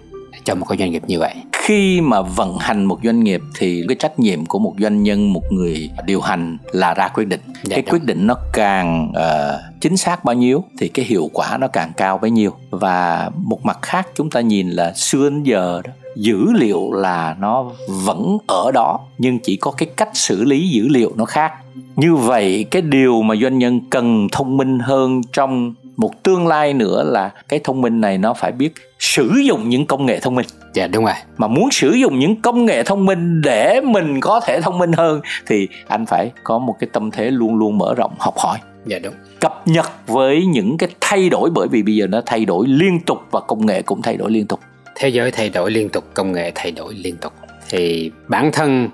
cho 0.45 0.55
một 0.55 0.67
cái 0.69 0.79
doanh 0.79 0.91
nghiệp 0.91 1.03
như 1.07 1.19
vậy. 1.19 1.35
Khi 1.53 2.01
mà 2.01 2.23
vận 2.23 2.59
hành 2.59 2.85
một 2.85 2.99
doanh 3.05 3.25
nghiệp 3.25 3.41
thì 3.59 3.85
cái 3.89 3.97
trách 3.97 4.19
nhiệm 4.19 4.47
của 4.47 4.59
một 4.59 4.75
doanh 4.79 5.03
nhân 5.03 5.33
một 5.33 5.43
người 5.51 5.91
điều 6.07 6.21
hành 6.21 6.59
là 6.73 6.95
ra 6.95 7.09
quyết 7.09 7.29
định. 7.29 7.41
Dạ, 7.47 7.77
cái 7.77 7.83
đúng. 7.83 7.91
quyết 7.91 8.05
định 8.05 8.27
nó 8.27 8.35
càng 8.53 9.11
uh, 9.11 9.81
chính 9.81 9.97
xác 9.97 10.25
bao 10.25 10.35
nhiêu 10.35 10.65
thì 10.79 10.89
cái 10.89 11.05
hiệu 11.05 11.31
quả 11.33 11.59
nó 11.59 11.69
càng 11.69 11.93
cao 11.97 12.19
bấy 12.19 12.31
nhiêu. 12.31 12.53
Và 12.71 13.31
một 13.35 13.65
mặt 13.65 13.79
khác 13.83 14.09
chúng 14.15 14.31
ta 14.31 14.41
nhìn 14.41 14.71
là 14.71 14.93
xưa 14.93 15.31
đến 15.31 15.43
giờ 15.43 15.83
đó 15.85 15.93
dữ 16.17 16.53
liệu 16.53 16.93
là 16.93 17.37
nó 17.41 17.65
vẫn 17.88 18.38
ở 18.47 18.71
đó 18.75 19.00
nhưng 19.19 19.38
chỉ 19.38 19.57
có 19.57 19.71
cái 19.71 19.88
cách 19.97 20.11
xử 20.15 20.45
lý 20.45 20.69
dữ 20.69 20.88
liệu 20.88 21.12
nó 21.17 21.25
khác. 21.25 21.53
Như 21.97 22.17
vậy 22.17 22.67
cái 22.71 22.83
điều 22.83 23.23
mà 23.23 23.35
doanh 23.43 23.59
nhân 23.59 23.81
cần 23.91 24.29
thông 24.33 24.57
minh 24.57 24.79
hơn 24.79 25.21
trong 25.33 25.75
một 25.97 26.23
tương 26.23 26.47
lai 26.47 26.75
nữa 26.75 27.05
là 27.07 27.31
cái 27.49 27.61
thông 27.65 27.81
minh 27.81 28.00
này 28.00 28.19
nó 28.19 28.35
phải 28.35 28.53
biết 28.53 28.75
sử 28.99 29.33
dụng 29.45 29.69
những 29.69 29.87
công 29.87 30.07
nghệ 30.07 30.21
thông 30.21 30.35
minh. 30.35 30.47
Dạ 30.75 30.87
đúng 30.87 31.05
rồi. 31.05 31.15
Mà 31.37 31.47
muốn 31.47 31.71
sử 31.71 31.93
dụng 31.93 32.19
những 32.19 32.37
công 32.37 32.65
nghệ 32.65 32.83
thông 32.83 33.07
minh 33.07 33.43
để 33.43 33.81
mình 33.81 34.21
có 34.21 34.41
thể 34.41 34.61
thông 34.61 34.79
minh 34.79 34.93
hơn 34.93 35.21
thì 35.47 35.69
anh 35.87 36.07
phải 36.07 36.31
có 36.45 36.59
một 36.59 36.75
cái 36.81 36.91
tâm 36.93 37.11
thế 37.11 37.31
luôn 37.31 37.57
luôn 37.57 37.79
mở 37.79 37.95
rộng 37.95 38.12
học 38.19 38.38
hỏi. 38.38 38.59
Dạ 38.87 38.99
đúng. 38.99 39.15
Cập 39.41 39.69
nhật 39.69 39.87
với 40.07 40.47
những 40.47 40.79
cái 40.79 40.88
thay 41.00 41.29
đổi 41.29 41.50
bởi 41.50 41.69
vì 41.69 41.83
bây 41.83 41.97
giờ 41.97 42.07
nó 42.07 42.21
thay 42.27 42.45
đổi 42.45 42.67
liên 42.69 43.00
tục 43.00 43.19
và 43.31 43.41
công 43.41 43.67
nghệ 43.67 43.83
cũng 43.83 44.03
thay 44.03 44.17
đổi 44.17 44.31
liên 44.31 44.47
tục 44.47 44.61
thế 44.99 45.09
giới 45.09 45.31
thay 45.31 45.49
đổi 45.49 45.71
liên 45.71 45.88
tục 45.88 46.05
công 46.14 46.33
nghệ 46.33 46.52
thay 46.55 46.73
đổi 46.73 46.95
liên 46.95 47.17
tục 47.17 47.33
thì 47.69 48.11
bản 48.28 48.50
thân 48.52 48.88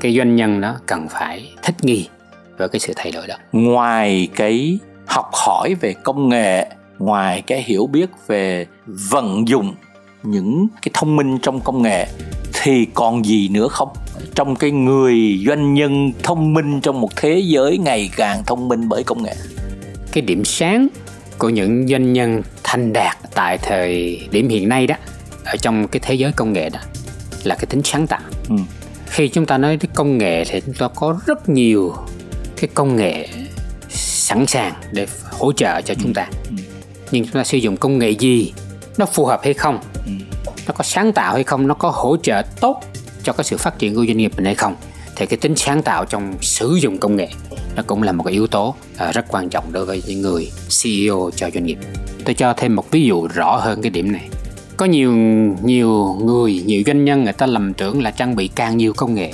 cái 0.00 0.16
doanh 0.16 0.36
nhân 0.36 0.60
đó 0.60 0.76
cần 0.86 1.08
phải 1.08 1.52
thích 1.62 1.74
nghi 1.82 2.08
với 2.56 2.68
cái 2.68 2.80
sự 2.80 2.92
thay 2.96 3.12
đổi 3.12 3.26
đó. 3.26 3.34
Ngoài 3.52 4.28
cái 4.34 4.78
học 5.06 5.30
hỏi 5.32 5.74
về 5.80 5.94
công 6.02 6.28
nghệ 6.28 6.66
ngoài 6.98 7.42
cái 7.46 7.62
hiểu 7.62 7.86
biết 7.86 8.06
về 8.26 8.66
vận 8.86 9.48
dụng 9.48 9.74
những 10.22 10.66
cái 10.82 10.90
thông 10.94 11.16
minh 11.16 11.38
trong 11.38 11.60
công 11.60 11.82
nghệ 11.82 12.06
thì 12.52 12.86
còn 12.94 13.24
gì 13.24 13.48
nữa 13.48 13.68
không? 13.68 13.88
Trong 14.34 14.56
cái 14.56 14.70
người 14.70 15.44
doanh 15.46 15.74
nhân 15.74 16.12
thông 16.22 16.54
minh 16.54 16.80
trong 16.80 17.00
một 17.00 17.16
thế 17.16 17.42
giới 17.44 17.78
ngày 17.78 18.10
càng 18.16 18.42
thông 18.46 18.68
minh 18.68 18.88
bởi 18.88 19.02
công 19.02 19.22
nghệ. 19.22 19.34
Cái 20.12 20.22
điểm 20.22 20.44
sáng 20.44 20.88
của 21.38 21.48
những 21.48 21.88
doanh 21.88 22.12
nhân 22.12 22.42
thành 22.62 22.92
đạt 22.92 23.16
tại 23.34 23.58
thời 23.58 24.20
điểm 24.30 24.48
hiện 24.48 24.68
nay 24.68 24.86
đó 24.86 24.94
ở 25.44 25.56
trong 25.56 25.88
cái 25.88 26.00
thế 26.00 26.14
giới 26.14 26.32
công 26.32 26.52
nghệ 26.52 26.70
đó 26.70 26.80
là 27.44 27.54
cái 27.54 27.66
tính 27.66 27.82
sáng 27.84 28.06
tạo 28.06 28.20
ừ. 28.48 28.56
khi 29.06 29.28
chúng 29.28 29.46
ta 29.46 29.58
nói 29.58 29.76
đến 29.76 29.90
công 29.94 30.18
nghệ 30.18 30.44
thì 30.44 30.60
chúng 30.66 30.74
ta 30.74 30.88
có 30.94 31.18
rất 31.26 31.48
nhiều 31.48 31.94
cái 32.56 32.70
công 32.74 32.96
nghệ 32.96 33.28
sẵn 33.88 34.46
sàng 34.46 34.74
để 34.92 35.06
hỗ 35.30 35.52
trợ 35.52 35.80
cho 35.80 35.94
chúng 36.02 36.14
ta 36.14 36.26
ừ. 36.50 36.56
nhưng 37.10 37.24
chúng 37.24 37.32
ta 37.32 37.44
sử 37.44 37.58
dụng 37.58 37.76
công 37.76 37.98
nghệ 37.98 38.10
gì 38.10 38.52
nó 38.96 39.06
phù 39.06 39.26
hợp 39.26 39.40
hay 39.44 39.54
không 39.54 39.78
ừ. 40.06 40.12
nó 40.66 40.74
có 40.76 40.84
sáng 40.84 41.12
tạo 41.12 41.34
hay 41.34 41.44
không 41.44 41.66
nó 41.66 41.74
có 41.74 41.90
hỗ 41.90 42.16
trợ 42.16 42.42
tốt 42.60 42.80
cho 43.22 43.32
cái 43.32 43.44
sự 43.44 43.56
phát 43.56 43.78
triển 43.78 43.94
của 43.94 44.04
doanh 44.06 44.16
nghiệp 44.16 44.32
mình 44.36 44.44
hay 44.44 44.54
không 44.54 44.76
thì 45.16 45.26
cái 45.26 45.36
tính 45.36 45.56
sáng 45.56 45.82
tạo 45.82 46.04
trong 46.04 46.34
sử 46.40 46.78
dụng 46.80 46.98
công 46.98 47.16
nghệ 47.16 47.28
nó 47.76 47.82
cũng 47.86 48.02
là 48.02 48.12
một 48.12 48.24
cái 48.24 48.32
yếu 48.32 48.46
tố 48.46 48.74
à, 48.96 49.12
rất 49.12 49.24
quan 49.28 49.48
trọng 49.48 49.72
đối 49.72 49.84
với 49.84 50.02
những 50.06 50.20
người 50.20 50.50
CEO 50.82 51.30
cho 51.36 51.50
doanh 51.54 51.64
nghiệp. 51.64 51.78
Tôi 52.24 52.34
cho 52.34 52.54
thêm 52.56 52.76
một 52.76 52.90
ví 52.90 53.04
dụ 53.04 53.26
rõ 53.26 53.56
hơn 53.56 53.82
cái 53.82 53.90
điểm 53.90 54.12
này. 54.12 54.28
Có 54.76 54.86
nhiều 54.86 55.12
nhiều 55.62 56.16
người, 56.22 56.62
nhiều 56.66 56.82
doanh 56.86 57.04
nhân 57.04 57.24
người 57.24 57.32
ta 57.32 57.46
lầm 57.46 57.74
tưởng 57.74 58.02
là 58.02 58.10
trang 58.10 58.36
bị 58.36 58.48
càng 58.48 58.76
nhiều 58.76 58.92
công 58.96 59.14
nghệ 59.14 59.32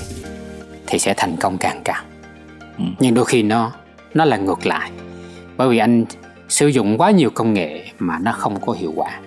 thì 0.87 0.99
sẽ 0.99 1.15
thành 1.17 1.37
công 1.37 1.59
càng 1.59 1.81
cao. 1.85 2.03
Ừ. 2.79 2.85
Nhưng 2.99 3.15
đôi 3.15 3.25
khi 3.25 3.43
nó 3.43 3.73
nó 4.15 4.25
là 4.25 4.37
ngược 4.37 4.67
lại. 4.67 4.91
Bởi 5.57 5.69
vì 5.69 5.79
anh 5.79 6.05
sử 6.49 6.67
dụng 6.67 6.99
quá 6.99 7.11
nhiều 7.11 7.31
công 7.31 7.55
nghệ 7.55 7.85
mà 7.99 8.19
nó 8.19 8.33
không 8.33 8.61
có 8.61 8.73
hiệu 8.73 8.93
quả. 8.97 9.21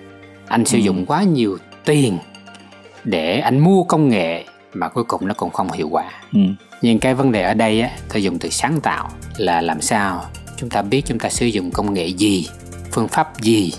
Anh 0.46 0.64
sử 0.64 0.78
ừ. 0.78 0.82
dụng 0.82 1.06
quá 1.06 1.22
nhiều 1.22 1.58
tiền 1.84 2.18
để 3.04 3.38
anh 3.38 3.58
mua 3.58 3.84
công 3.84 4.08
nghệ 4.08 4.44
mà 4.74 4.88
cuối 4.88 5.04
cùng 5.04 5.28
nó 5.28 5.34
cũng 5.34 5.50
không 5.50 5.72
hiệu 5.72 5.88
quả 5.88 6.10
ừ. 6.32 6.40
nhưng 6.82 6.98
cái 6.98 7.14
vấn 7.14 7.32
đề 7.32 7.42
ở 7.42 7.54
đây 7.54 7.80
á 7.80 7.90
tôi 8.12 8.22
dùng 8.22 8.38
từ 8.38 8.48
sáng 8.48 8.80
tạo 8.80 9.10
là 9.36 9.60
làm 9.60 9.80
sao 9.80 10.24
chúng 10.56 10.70
ta 10.70 10.82
biết 10.82 11.02
chúng 11.06 11.18
ta 11.18 11.28
sử 11.28 11.46
dụng 11.46 11.70
công 11.70 11.94
nghệ 11.94 12.06
gì 12.06 12.48
phương 12.92 13.08
pháp 13.08 13.40
gì 13.40 13.72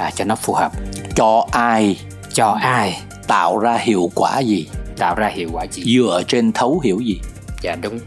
à, 0.00 0.10
cho 0.14 0.24
nó 0.24 0.36
phù 0.36 0.54
hợp. 0.54 0.72
Cho 1.14 1.46
ai 1.50 2.00
cho 2.32 2.58
ai 2.62 3.00
tạo 3.26 3.58
ra 3.58 3.76
hiệu 3.76 4.10
quả 4.14 4.38
gì? 4.38 4.66
Tạo 4.98 5.14
ra 5.14 5.28
hiệu 5.28 5.48
quả 5.52 5.66
gì? 5.70 5.82
Dựa 5.96 6.22
trên 6.28 6.52
thấu 6.52 6.80
hiểu 6.84 7.00
gì? 7.00 7.20
Dạ 7.62 7.76
đúng. 7.82 7.98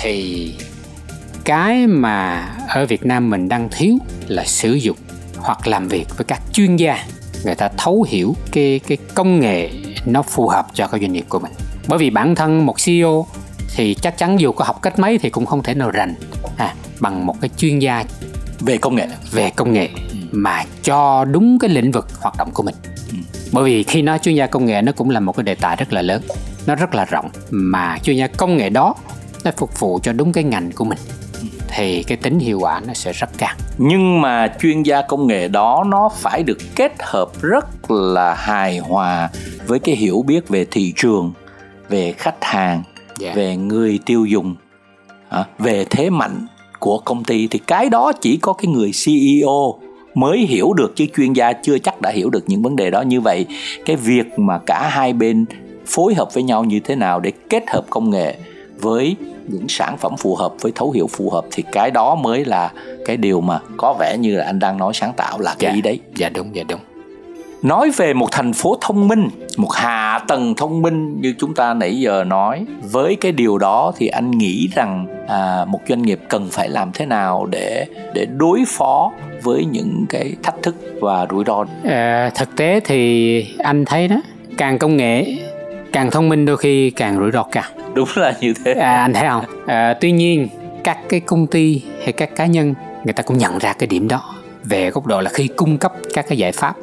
Thì 0.00 0.54
cái 1.44 1.86
mà 1.86 2.48
ở 2.68 2.86
Việt 2.86 3.06
Nam 3.06 3.30
mình 3.30 3.48
đang 3.48 3.68
thiếu 3.70 3.98
là 4.26 4.44
sử 4.44 4.72
dụng 4.72 4.96
hoặc 5.36 5.66
làm 5.66 5.88
việc 5.88 6.06
với 6.16 6.24
các 6.24 6.42
chuyên 6.52 6.76
gia. 6.76 7.04
Người 7.44 7.54
ta 7.54 7.68
thấu 7.76 8.06
hiểu 8.08 8.36
cái 8.52 8.80
cái 8.86 8.98
công 9.14 9.40
nghệ 9.40 9.70
nó 10.06 10.22
phù 10.22 10.48
hợp 10.48 10.66
cho 10.74 10.86
cái 10.86 11.00
doanh 11.00 11.12
nghiệp 11.12 11.24
của 11.28 11.38
mình. 11.38 11.52
Bởi 11.88 11.98
vì 11.98 12.10
bản 12.10 12.34
thân 12.34 12.66
một 12.66 12.74
CEO 12.84 13.26
thì 13.76 13.94
chắc 13.94 14.18
chắn 14.18 14.40
dù 14.40 14.52
có 14.52 14.64
học 14.64 14.82
cách 14.82 14.98
mấy 14.98 15.18
thì 15.18 15.30
cũng 15.30 15.46
không 15.46 15.62
thể 15.62 15.74
nào 15.74 15.90
rành 15.90 16.14
à, 16.58 16.74
bằng 17.00 17.26
một 17.26 17.40
cái 17.40 17.50
chuyên 17.56 17.78
gia 17.78 18.04
về 18.60 18.78
công 18.78 18.94
nghệ. 18.94 19.08
về 19.32 19.50
công 19.50 19.72
nghệ. 19.72 19.88
Mà 20.32 20.64
cho 20.82 21.24
đúng 21.24 21.58
cái 21.58 21.70
lĩnh 21.70 21.92
vực 21.92 22.06
hoạt 22.20 22.34
động 22.38 22.50
của 22.54 22.62
mình 22.62 22.74
ừ. 23.10 23.16
bởi 23.52 23.64
vì 23.64 23.82
khi 23.82 24.02
nói 24.02 24.18
chuyên 24.18 24.34
gia 24.34 24.46
công 24.46 24.66
nghệ 24.66 24.82
nó 24.82 24.92
cũng 24.92 25.10
là 25.10 25.20
một 25.20 25.36
cái 25.36 25.44
đề 25.44 25.54
tài 25.54 25.76
rất 25.76 25.92
là 25.92 26.02
lớn 26.02 26.22
nó 26.66 26.74
rất 26.74 26.94
là 26.94 27.04
rộng 27.04 27.30
mà 27.50 27.98
chuyên 28.02 28.16
gia 28.16 28.26
công 28.26 28.56
nghệ 28.56 28.70
đó 28.70 28.94
nó 29.44 29.50
phục 29.56 29.80
vụ 29.80 29.98
cho 30.02 30.12
đúng 30.12 30.32
cái 30.32 30.44
ngành 30.44 30.72
của 30.72 30.84
mình 30.84 30.98
thì 31.68 32.02
cái 32.02 32.16
tính 32.16 32.38
hiệu 32.38 32.60
quả 32.60 32.80
nó 32.86 32.94
sẽ 32.94 33.12
rất 33.12 33.30
cao 33.38 33.54
nhưng 33.78 34.20
mà 34.20 34.48
chuyên 34.60 34.82
gia 34.82 35.02
công 35.02 35.26
nghệ 35.26 35.48
đó 35.48 35.84
nó 35.86 36.08
phải 36.08 36.42
được 36.42 36.58
kết 36.74 36.92
hợp 36.98 37.42
rất 37.42 37.90
là 37.90 38.34
hài 38.34 38.78
hòa 38.78 39.30
với 39.66 39.78
cái 39.78 39.96
hiểu 39.96 40.24
biết 40.26 40.48
về 40.48 40.66
thị 40.70 40.92
trường 40.96 41.32
về 41.88 42.12
khách 42.12 42.44
hàng 42.44 42.74
yeah. 42.74 42.84
Dạ. 43.18 43.32
về 43.34 43.56
người 43.56 43.98
tiêu 44.06 44.26
dùng 44.26 44.56
về 45.58 45.86
thế 45.90 46.10
mạnh 46.10 46.46
của 46.78 46.98
công 46.98 47.24
ty 47.24 47.48
thì 47.48 47.58
cái 47.58 47.88
đó 47.90 48.12
chỉ 48.20 48.36
có 48.36 48.52
cái 48.52 48.66
người 48.66 48.90
CEO 49.04 49.78
mới 50.16 50.38
hiểu 50.38 50.72
được 50.72 50.96
chứ 50.96 51.06
chuyên 51.16 51.32
gia 51.32 51.52
chưa 51.52 51.78
chắc 51.78 52.00
đã 52.00 52.10
hiểu 52.10 52.30
được 52.30 52.44
những 52.46 52.62
vấn 52.62 52.76
đề 52.76 52.90
đó 52.90 53.02
như 53.02 53.20
vậy. 53.20 53.46
Cái 53.84 53.96
việc 53.96 54.38
mà 54.38 54.58
cả 54.58 54.88
hai 54.88 55.12
bên 55.12 55.44
phối 55.86 56.14
hợp 56.14 56.34
với 56.34 56.42
nhau 56.42 56.64
như 56.64 56.80
thế 56.80 56.96
nào 56.96 57.20
để 57.20 57.32
kết 57.50 57.70
hợp 57.70 57.84
công 57.90 58.10
nghệ 58.10 58.34
với 58.80 59.16
những 59.48 59.68
sản 59.68 59.96
phẩm 59.96 60.16
phù 60.18 60.36
hợp 60.36 60.52
với 60.60 60.72
thấu 60.74 60.90
hiểu 60.90 61.06
phù 61.06 61.30
hợp 61.30 61.44
thì 61.50 61.64
cái 61.72 61.90
đó 61.90 62.14
mới 62.14 62.44
là 62.44 62.72
cái 63.04 63.16
điều 63.16 63.40
mà 63.40 63.60
có 63.76 63.96
vẻ 63.98 64.16
như 64.18 64.36
là 64.36 64.44
anh 64.44 64.58
đang 64.58 64.78
nói 64.78 64.92
sáng 64.94 65.12
tạo 65.16 65.38
là 65.38 65.54
cái 65.58 65.70
dạ, 65.70 65.74
ý 65.74 65.82
đấy. 65.82 66.00
Dạ 66.16 66.28
đúng 66.28 66.56
dạ 66.56 66.62
đúng 66.68 66.80
nói 67.62 67.90
về 67.96 68.14
một 68.14 68.28
thành 68.32 68.52
phố 68.52 68.78
thông 68.80 69.08
minh 69.08 69.28
một 69.56 69.72
hạ 69.72 70.20
tầng 70.28 70.54
thông 70.54 70.82
minh 70.82 71.20
như 71.20 71.34
chúng 71.38 71.54
ta 71.54 71.74
nãy 71.74 71.98
giờ 72.00 72.24
nói 72.24 72.66
với 72.82 73.16
cái 73.20 73.32
điều 73.32 73.58
đó 73.58 73.92
thì 73.96 74.06
anh 74.06 74.30
nghĩ 74.30 74.68
rằng 74.74 75.06
à, 75.28 75.64
một 75.64 75.80
doanh 75.88 76.02
nghiệp 76.02 76.20
cần 76.28 76.48
phải 76.50 76.68
làm 76.68 76.90
thế 76.94 77.06
nào 77.06 77.46
để 77.46 77.86
để 78.14 78.26
đối 78.36 78.64
phó 78.68 79.12
với 79.42 79.64
những 79.64 80.06
cái 80.08 80.32
thách 80.42 80.62
thức 80.62 80.76
và 81.00 81.26
rủi 81.30 81.44
ro? 81.46 81.64
À, 81.84 82.30
thực 82.34 82.56
tế 82.56 82.80
thì 82.84 83.42
anh 83.58 83.84
thấy 83.84 84.08
đó 84.08 84.16
càng 84.58 84.78
công 84.78 84.96
nghệ 84.96 85.36
càng 85.92 86.10
thông 86.10 86.28
minh 86.28 86.44
đôi 86.44 86.56
khi 86.56 86.90
càng 86.90 87.18
rủi 87.18 87.30
ro 87.30 87.42
cao. 87.42 87.64
Đúng 87.94 88.08
là 88.16 88.34
như 88.40 88.54
thế. 88.64 88.72
À, 88.72 89.02
anh 89.02 89.12
thấy 89.12 89.28
không? 89.28 89.44
À, 89.66 89.94
tuy 90.00 90.12
nhiên 90.12 90.48
các 90.84 90.98
cái 91.08 91.20
công 91.20 91.46
ty 91.46 91.82
hay 92.02 92.12
các 92.12 92.36
cá 92.36 92.46
nhân 92.46 92.74
người 93.04 93.12
ta 93.12 93.22
cũng 93.22 93.38
nhận 93.38 93.58
ra 93.58 93.72
cái 93.72 93.86
điểm 93.86 94.08
đó. 94.08 94.34
Về 94.64 94.90
góc 94.90 95.06
độ 95.06 95.20
là 95.20 95.30
khi 95.30 95.48
cung 95.48 95.78
cấp 95.78 95.92
các 96.14 96.26
cái 96.28 96.38
giải 96.38 96.52
pháp 96.52 96.74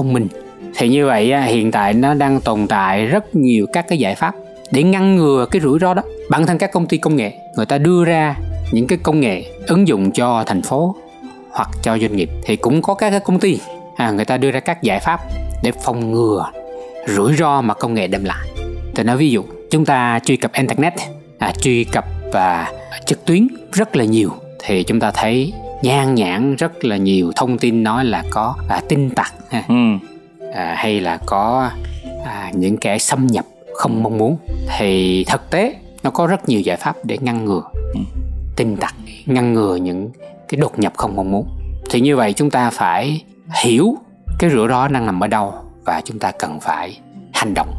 thông 0.00 0.12
minh. 0.12 0.28
Thì 0.74 0.88
như 0.88 1.06
vậy 1.06 1.32
à, 1.32 1.42
hiện 1.42 1.70
tại 1.70 1.94
nó 1.94 2.14
đang 2.14 2.40
tồn 2.40 2.66
tại 2.66 3.06
rất 3.06 3.34
nhiều 3.36 3.66
các 3.72 3.88
cái 3.88 3.98
giải 3.98 4.14
pháp 4.14 4.34
để 4.70 4.82
ngăn 4.82 5.16
ngừa 5.16 5.46
cái 5.50 5.60
rủi 5.60 5.78
ro 5.78 5.94
đó. 5.94 6.02
Bản 6.30 6.46
thân 6.46 6.58
các 6.58 6.72
công 6.72 6.86
ty 6.86 6.98
công 6.98 7.16
nghệ 7.16 7.32
người 7.56 7.66
ta 7.66 7.78
đưa 7.78 8.04
ra 8.04 8.36
những 8.72 8.86
cái 8.86 8.98
công 9.02 9.20
nghệ 9.20 9.44
ứng 9.66 9.88
dụng 9.88 10.12
cho 10.12 10.44
thành 10.46 10.62
phố 10.62 10.96
hoặc 11.50 11.68
cho 11.82 11.98
doanh 11.98 12.16
nghiệp 12.16 12.30
thì 12.44 12.56
cũng 12.56 12.82
có 12.82 12.94
các 12.94 13.10
cái 13.10 13.20
công 13.20 13.38
ty 13.38 13.58
à, 13.96 14.10
người 14.10 14.24
ta 14.24 14.36
đưa 14.36 14.50
ra 14.50 14.60
các 14.60 14.82
giải 14.82 15.00
pháp 15.00 15.20
để 15.62 15.72
phòng 15.84 16.12
ngừa 16.12 16.46
rủi 17.06 17.34
ro 17.36 17.60
mà 17.60 17.74
công 17.74 17.94
nghệ 17.94 18.06
đem 18.06 18.24
lại. 18.24 18.48
Tôi 18.94 19.04
nói 19.04 19.16
ví 19.16 19.30
dụ 19.30 19.42
chúng 19.70 19.84
ta 19.84 20.18
truy 20.24 20.36
cập 20.36 20.52
internet 20.52 20.94
à, 21.38 21.52
truy 21.60 21.84
cập 21.84 22.04
và 22.32 22.72
trực 23.06 23.24
tuyến 23.24 23.48
rất 23.72 23.96
là 23.96 24.04
nhiều 24.04 24.30
thì 24.64 24.82
chúng 24.82 25.00
ta 25.00 25.10
thấy 25.10 25.52
nhan 25.82 26.14
nhản 26.14 26.56
rất 26.56 26.84
là 26.84 26.96
nhiều 26.96 27.32
thông 27.36 27.58
tin 27.58 27.82
nói 27.82 28.04
là 28.04 28.24
có 28.30 28.54
à, 28.68 28.80
tin 28.88 29.10
tặc 29.10 29.34
ha. 29.50 29.62
Ừ. 29.68 29.74
À, 30.54 30.74
hay 30.78 31.00
là 31.00 31.18
có 31.26 31.70
à, 32.24 32.50
những 32.54 32.76
kẻ 32.76 32.98
xâm 32.98 33.26
nhập 33.26 33.44
không 33.74 34.02
mong 34.02 34.18
muốn 34.18 34.36
thì 34.78 35.24
thực 35.24 35.50
tế 35.50 35.74
nó 36.02 36.10
có 36.10 36.26
rất 36.26 36.48
nhiều 36.48 36.60
giải 36.60 36.76
pháp 36.76 36.96
để 37.04 37.18
ngăn 37.20 37.44
ngừa 37.44 37.62
ừ. 37.94 38.00
tin 38.56 38.76
tặc 38.76 38.94
ngăn 39.26 39.52
ngừa 39.52 39.76
những 39.76 40.10
cái 40.48 40.60
đột 40.60 40.78
nhập 40.78 40.92
không 40.96 41.16
mong 41.16 41.30
muốn 41.30 41.48
thì 41.90 42.00
như 42.00 42.16
vậy 42.16 42.32
chúng 42.32 42.50
ta 42.50 42.70
phải 42.70 43.24
hiểu 43.62 43.96
cái 44.38 44.50
rủi 44.50 44.68
ro 44.68 44.88
đang 44.88 45.06
nằm 45.06 45.20
ở 45.20 45.26
đâu 45.26 45.54
và 45.84 46.02
chúng 46.04 46.18
ta 46.18 46.32
cần 46.38 46.60
phải 46.60 47.00
hành 47.32 47.54
động 47.54 47.74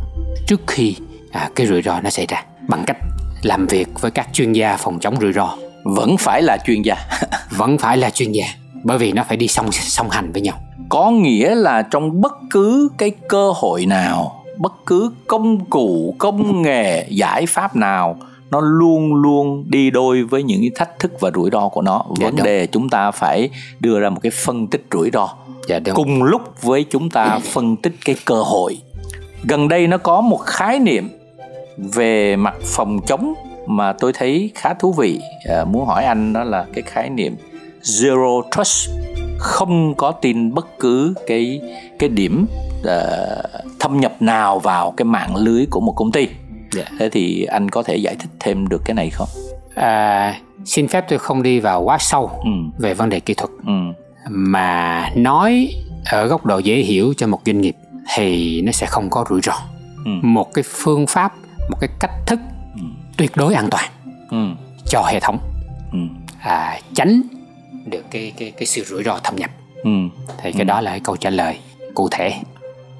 trước 0.48 0.62
khi 0.68 0.96
à, 1.32 1.50
cái 1.56 1.68
rủi 1.68 1.82
ro 1.82 2.02
nó 2.02 2.10
xảy 2.10 2.26
ra 2.26 2.44
bằng 2.68 2.84
cách 2.88 2.98
làm 3.44 3.68
việc 3.68 3.88
với 4.02 4.12
các 4.12 4.28
chuyên 4.34 4.54
gia 4.54 4.78
phòng 4.78 5.00
chống 5.00 5.16
rủi 5.22 5.34
ro 5.34 5.58
vẫn 5.84 6.18
phải 6.18 6.42
là 6.42 6.58
chuyên 6.66 6.82
gia 6.82 6.96
vẫn 7.62 7.78
phải 7.78 7.98
là 7.98 8.10
chuyên 8.10 8.32
gia 8.32 8.46
bởi 8.84 8.98
vì 8.98 9.12
nó 9.12 9.24
phải 9.28 9.38
đi 9.38 9.48
song 9.48 9.72
song 9.72 10.10
hành 10.10 10.32
với 10.32 10.42
nhau. 10.42 10.58
Có 10.90 11.12
nghĩa 11.12 11.56
là 11.56 11.82
trong 11.82 12.22
bất 12.22 12.34
cứ 12.50 12.90
cái 12.98 13.12
cơ 13.30 13.52
hội 13.56 13.86
nào 13.86 14.44
bất 14.58 14.74
cứ 14.86 15.12
công 15.28 15.66
cụ 15.66 16.16
công 16.18 16.62
nghệ 16.62 17.08
giải 17.10 17.46
pháp 17.46 17.76
nào 17.76 18.18
nó 18.52 18.60
luôn 18.62 19.16
luôn 19.16 19.64
đi 19.68 19.92
đôi 19.92 20.24
với 20.24 20.44
những 20.44 20.62
cái 20.62 20.72
thách 20.76 21.00
thức 21.00 21.12
và 21.20 21.32
rủi 21.36 21.50
ro 21.52 21.70
của 21.70 21.82
nó. 21.82 22.06
Dạ, 22.20 22.26
vấn 22.26 22.36
đúng. 22.36 22.46
đề 22.46 22.68
chúng 22.68 22.90
ta 22.90 23.12
phải 23.12 23.50
đưa 23.80 24.00
ra 24.00 24.10
một 24.10 24.20
cái 24.24 24.32
phân 24.32 24.68
tích 24.68 24.86
rủi 24.92 25.10
ro. 25.14 25.30
Dạ, 25.68 25.80
đúng. 25.80 25.96
cùng 25.96 26.24
lúc 26.24 26.62
với 26.62 26.86
chúng 26.90 27.10
ta 27.10 27.40
phân 27.44 27.76
tích 27.76 27.94
cái 28.06 28.16
cơ 28.26 28.42
hội. 28.42 28.78
Gần 29.44 29.68
đây 29.68 29.88
nó 29.88 29.98
có 29.98 30.22
một 30.22 30.38
khái 30.38 30.80
niệm 30.80 31.10
về 31.78 32.36
mặt 32.36 32.56
phòng 32.64 33.00
chống 33.08 33.34
mà 33.68 33.94
tôi 33.94 34.14
thấy 34.14 34.52
khá 34.56 34.74
thú 34.74 34.94
vị. 34.94 35.20
À, 35.50 35.66
muốn 35.66 35.86
hỏi 35.86 36.06
anh 36.06 36.34
đó 36.34 36.44
là 36.44 36.66
cái 36.74 36.84
khái 36.88 37.10
niệm 37.10 37.36
zero 37.84 38.42
trust 38.58 38.90
không 39.38 39.96
có 39.96 40.12
tin 40.12 40.54
bất 40.54 40.80
cứ 40.80 41.14
cái 41.28 41.62
cái 42.00 42.10
điểm 42.10 42.46
uh, 42.80 42.90
thâm 43.80 44.00
nhập 44.00 44.22
nào 44.22 44.60
vào 44.60 44.92
cái 44.92 45.06
mạng 45.06 45.36
lưới 45.36 45.66
của 45.70 45.80
một 45.80 45.94
công 45.96 46.12
ty 46.12 46.28
yeah. 46.28 46.38
Dạ. 46.72 46.84
thế 47.00 47.10
thì 47.10 47.44
anh 47.44 47.70
có 47.70 47.84
thể 47.84 47.96
giải 47.96 48.16
thích 48.16 48.30
thêm 48.40 48.68
được 48.68 48.82
cái 48.86 48.96
này 48.96 49.10
không 49.10 49.28
à, 49.76 50.36
xin 50.66 50.88
phép 50.88 51.06
tôi 51.10 51.20
không 51.20 51.44
đi 51.44 51.60
vào 51.60 51.82
quá 51.82 51.98
sâu 52.00 52.32
ừ. 52.44 52.52
về 52.78 52.94
vấn 52.94 53.10
đề 53.10 53.20
kỹ 53.20 53.34
thuật 53.34 53.50
ừ. 53.66 53.74
mà 54.30 55.10
nói 55.16 55.70
ở 56.06 56.28
góc 56.28 56.46
độ 56.46 56.60
dễ 56.60 56.78
hiểu 56.78 57.14
cho 57.18 57.28
một 57.28 57.42
doanh 57.46 57.62
nghiệp 57.62 57.76
thì 58.16 58.62
nó 58.62 58.72
sẽ 58.72 58.86
không 58.86 59.10
có 59.10 59.26
rủi 59.30 59.42
ro 59.42 59.54
ừ. 60.06 60.12
một 60.22 60.54
cái 60.54 60.64
phương 60.68 61.08
pháp 61.08 61.34
một 61.70 61.78
cái 61.82 61.90
cách 62.00 62.12
thức 62.26 62.40
ừ. 62.76 62.82
tuyệt 63.18 63.32
đối 63.36 63.54
an 63.54 63.70
toàn 63.72 63.90
ừ. 64.30 64.48
cho 64.86 65.04
hệ 65.08 65.20
thống 65.20 65.40
ừ. 65.92 66.00
à, 66.42 66.80
tránh 66.94 67.22
được 67.92 68.04
cái 68.12 68.34
cái 68.38 68.52
cái 68.52 68.66
sự 68.66 68.84
rủi 68.84 69.04
ro 69.04 69.20
thâm 69.24 69.36
nhập 69.36 69.50
ừ. 69.84 69.92
thì 70.38 70.52
cái 70.52 70.62
ừ. 70.62 70.64
đó 70.64 70.82
là 70.82 70.92
cái 70.92 71.00
câu 71.00 71.18
trả 71.18 71.30
lời 71.30 71.60
cụ 71.94 72.08
thể 72.12 72.34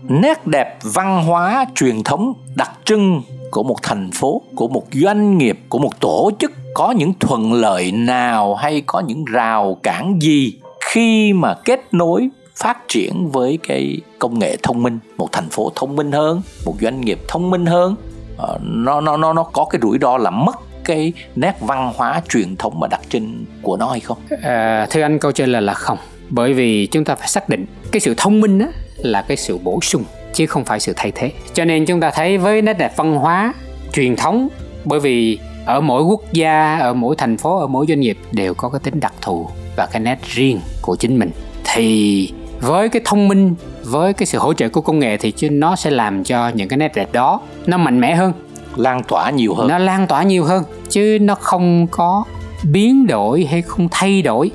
nét 0.04 0.48
đẹp 0.48 0.78
văn 0.82 1.24
hóa 1.24 1.66
truyền 1.76 2.04
thống 2.04 2.34
đặc 2.56 2.72
trưng 2.86 3.22
của 3.52 3.64
một 3.64 3.84
thành 3.84 4.12
phố 4.12 4.42
của 4.56 4.68
một 4.68 4.84
doanh 4.92 5.38
nghiệp 5.38 5.60
của 5.70 5.80
một 5.80 6.00
tổ 6.00 6.32
chức 6.40 6.52
có 6.74 6.92
những 6.92 7.14
thuận 7.20 7.54
lợi 7.54 7.92
nào 7.92 8.56
hay 8.56 8.82
có 8.82 9.00
những 9.00 9.26
rào 9.26 9.78
cản 9.84 10.20
gì 10.22 10.54
khi 10.82 11.34
mà 11.34 11.54
kết 11.66 11.80
nối 11.92 12.30
phát 12.56 12.78
triển 12.88 13.30
với 13.32 13.60
cái 13.64 14.02
công 14.20 14.40
nghệ 14.40 14.58
thông 14.64 14.84
minh 14.84 15.00
một 15.18 15.32
thành 15.32 15.50
phố 15.50 15.72
thông 15.76 15.96
minh 15.96 16.12
hơn 16.12 16.42
một 16.66 16.76
doanh 16.82 17.02
nghiệp 17.02 17.20
thông 17.28 17.50
minh 17.50 17.66
hơn 17.66 17.96
ờ, 18.38 18.60
nó 18.62 19.02
nó 19.02 19.18
nó 19.18 19.34
nó 19.34 19.44
có 19.44 19.66
cái 19.66 19.80
rủi 19.82 19.98
ro 20.02 20.18
là 20.18 20.30
mất 20.30 20.56
cái 20.84 21.14
nét 21.36 21.56
văn 21.60 21.94
hóa 21.96 22.22
truyền 22.30 22.56
thống 22.56 22.80
và 22.80 22.88
đặc 22.88 23.02
trưng 23.10 23.46
của 23.62 23.78
nó 23.78 23.92
hay 23.92 24.00
không? 24.00 24.18
À, 24.42 24.88
thưa 24.90 25.02
anh 25.02 25.20
câu 25.20 25.32
trả 25.32 25.46
lời 25.46 25.62
là 25.62 25.74
không. 25.74 25.98
Bởi 26.30 26.54
vì 26.54 26.86
chúng 26.86 27.06
ta 27.06 27.16
phải 27.16 27.28
xác 27.28 27.50
định 27.50 27.66
cái 27.92 28.00
sự 28.00 28.14
thông 28.18 28.42
minh 28.42 28.60
đó 28.60 28.66
là 28.98 29.22
cái 29.22 29.38
sự 29.38 29.58
bổ 29.58 29.80
sung 29.82 30.04
chứ 30.34 30.46
không 30.46 30.66
phải 30.66 30.80
sự 30.80 30.94
thay 30.96 31.12
thế. 31.16 31.32
Cho 31.54 31.66
nên 31.66 31.86
chúng 31.86 32.00
ta 32.00 32.12
thấy 32.12 32.38
với 32.38 32.62
nét 32.62 32.74
đẹp 32.74 32.94
văn 32.96 33.16
hóa 33.16 33.54
truyền 33.94 34.16
thống 34.16 34.48
bởi 34.86 35.00
vì 35.00 35.40
ở 35.66 35.82
mỗi 35.82 36.04
quốc 36.04 36.34
gia 36.34 36.78
ở 36.78 36.94
mỗi 36.94 37.16
thành 37.16 37.38
phố 37.38 37.60
ở 37.60 37.68
mỗi 37.68 37.86
doanh 37.88 38.00
nghiệp 38.00 38.18
đều 38.32 38.54
có 38.54 38.70
cái 38.70 38.80
tính 38.84 39.00
đặc 39.00 39.14
thù 39.22 39.48
và 39.76 39.86
cái 39.86 40.00
nét 40.02 40.20
riêng 40.24 40.60
của 40.82 40.96
chính 40.96 41.20
mình. 41.20 41.32
Thì 41.74 42.32
với 42.60 42.90
cái 42.90 43.02
thông 43.06 43.28
minh 43.28 43.56
với 43.84 44.14
cái 44.14 44.26
sự 44.26 44.38
hỗ 44.38 44.54
trợ 44.54 44.70
của 44.70 44.82
công 44.82 45.00
nghệ 45.00 45.18
thì 45.18 45.50
nó 45.50 45.76
sẽ 45.76 45.90
làm 45.90 46.24
cho 46.24 46.50
những 46.50 46.68
cái 46.68 46.78
nét 46.78 46.92
đẹp 46.96 47.14
đó 47.14 47.42
nó 47.66 47.78
mạnh 47.78 48.00
mẽ 48.00 48.16
hơn 48.16 48.34
lan 48.76 49.04
tỏa 49.04 49.30
nhiều 49.30 49.54
hơn. 49.56 49.68
Nó 49.68 49.78
lan 49.78 50.08
tỏa 50.08 50.24
nhiều 50.24 50.44
hơn 50.44 50.64
chứ 50.90 51.18
nó 51.22 51.36
không 51.36 51.88
có 51.92 52.24
biến 52.64 53.08
đổi 53.08 53.48
hay 53.52 53.62
không 53.62 53.88
thay 53.92 54.22
đổi 54.22 54.52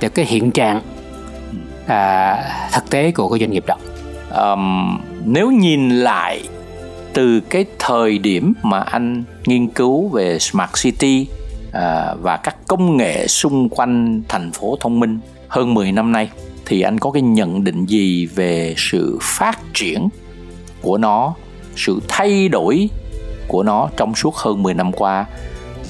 được 0.00 0.14
cái 0.14 0.24
hiện 0.24 0.50
trạng 0.50 0.80
à, 1.86 2.36
thực 2.72 2.90
tế 2.90 3.10
của 3.10 3.28
cái 3.28 3.40
doanh 3.40 3.50
nghiệp 3.50 3.64
đó. 3.66 3.76
Um, 4.52 4.98
nếu 5.24 5.50
nhìn 5.50 5.90
lại 5.90 6.42
từ 7.12 7.40
cái 7.40 7.64
thời 7.78 8.18
điểm 8.18 8.52
mà 8.62 8.80
anh 8.80 9.24
nghiên 9.46 9.68
cứu 9.68 10.08
về 10.08 10.38
smart 10.38 10.70
city 10.82 11.26
à, 11.72 12.14
và 12.22 12.36
các 12.36 12.56
công 12.66 12.96
nghệ 12.96 13.26
xung 13.26 13.68
quanh 13.68 14.22
thành 14.28 14.52
phố 14.52 14.76
thông 14.80 15.00
minh 15.00 15.18
hơn 15.48 15.74
10 15.74 15.92
năm 15.92 16.12
nay 16.12 16.28
thì 16.66 16.80
anh 16.80 16.98
có 16.98 17.10
cái 17.10 17.22
nhận 17.22 17.64
định 17.64 17.86
gì 17.86 18.26
về 18.26 18.74
sự 18.76 19.18
phát 19.20 19.58
triển 19.74 20.08
của 20.82 20.98
nó, 20.98 21.34
sự 21.76 22.00
thay 22.08 22.48
đổi 22.48 22.88
của 23.52 23.62
nó 23.62 23.88
trong 23.96 24.14
suốt 24.14 24.34
hơn 24.36 24.62
10 24.62 24.74
năm 24.74 24.92
qua 24.92 25.26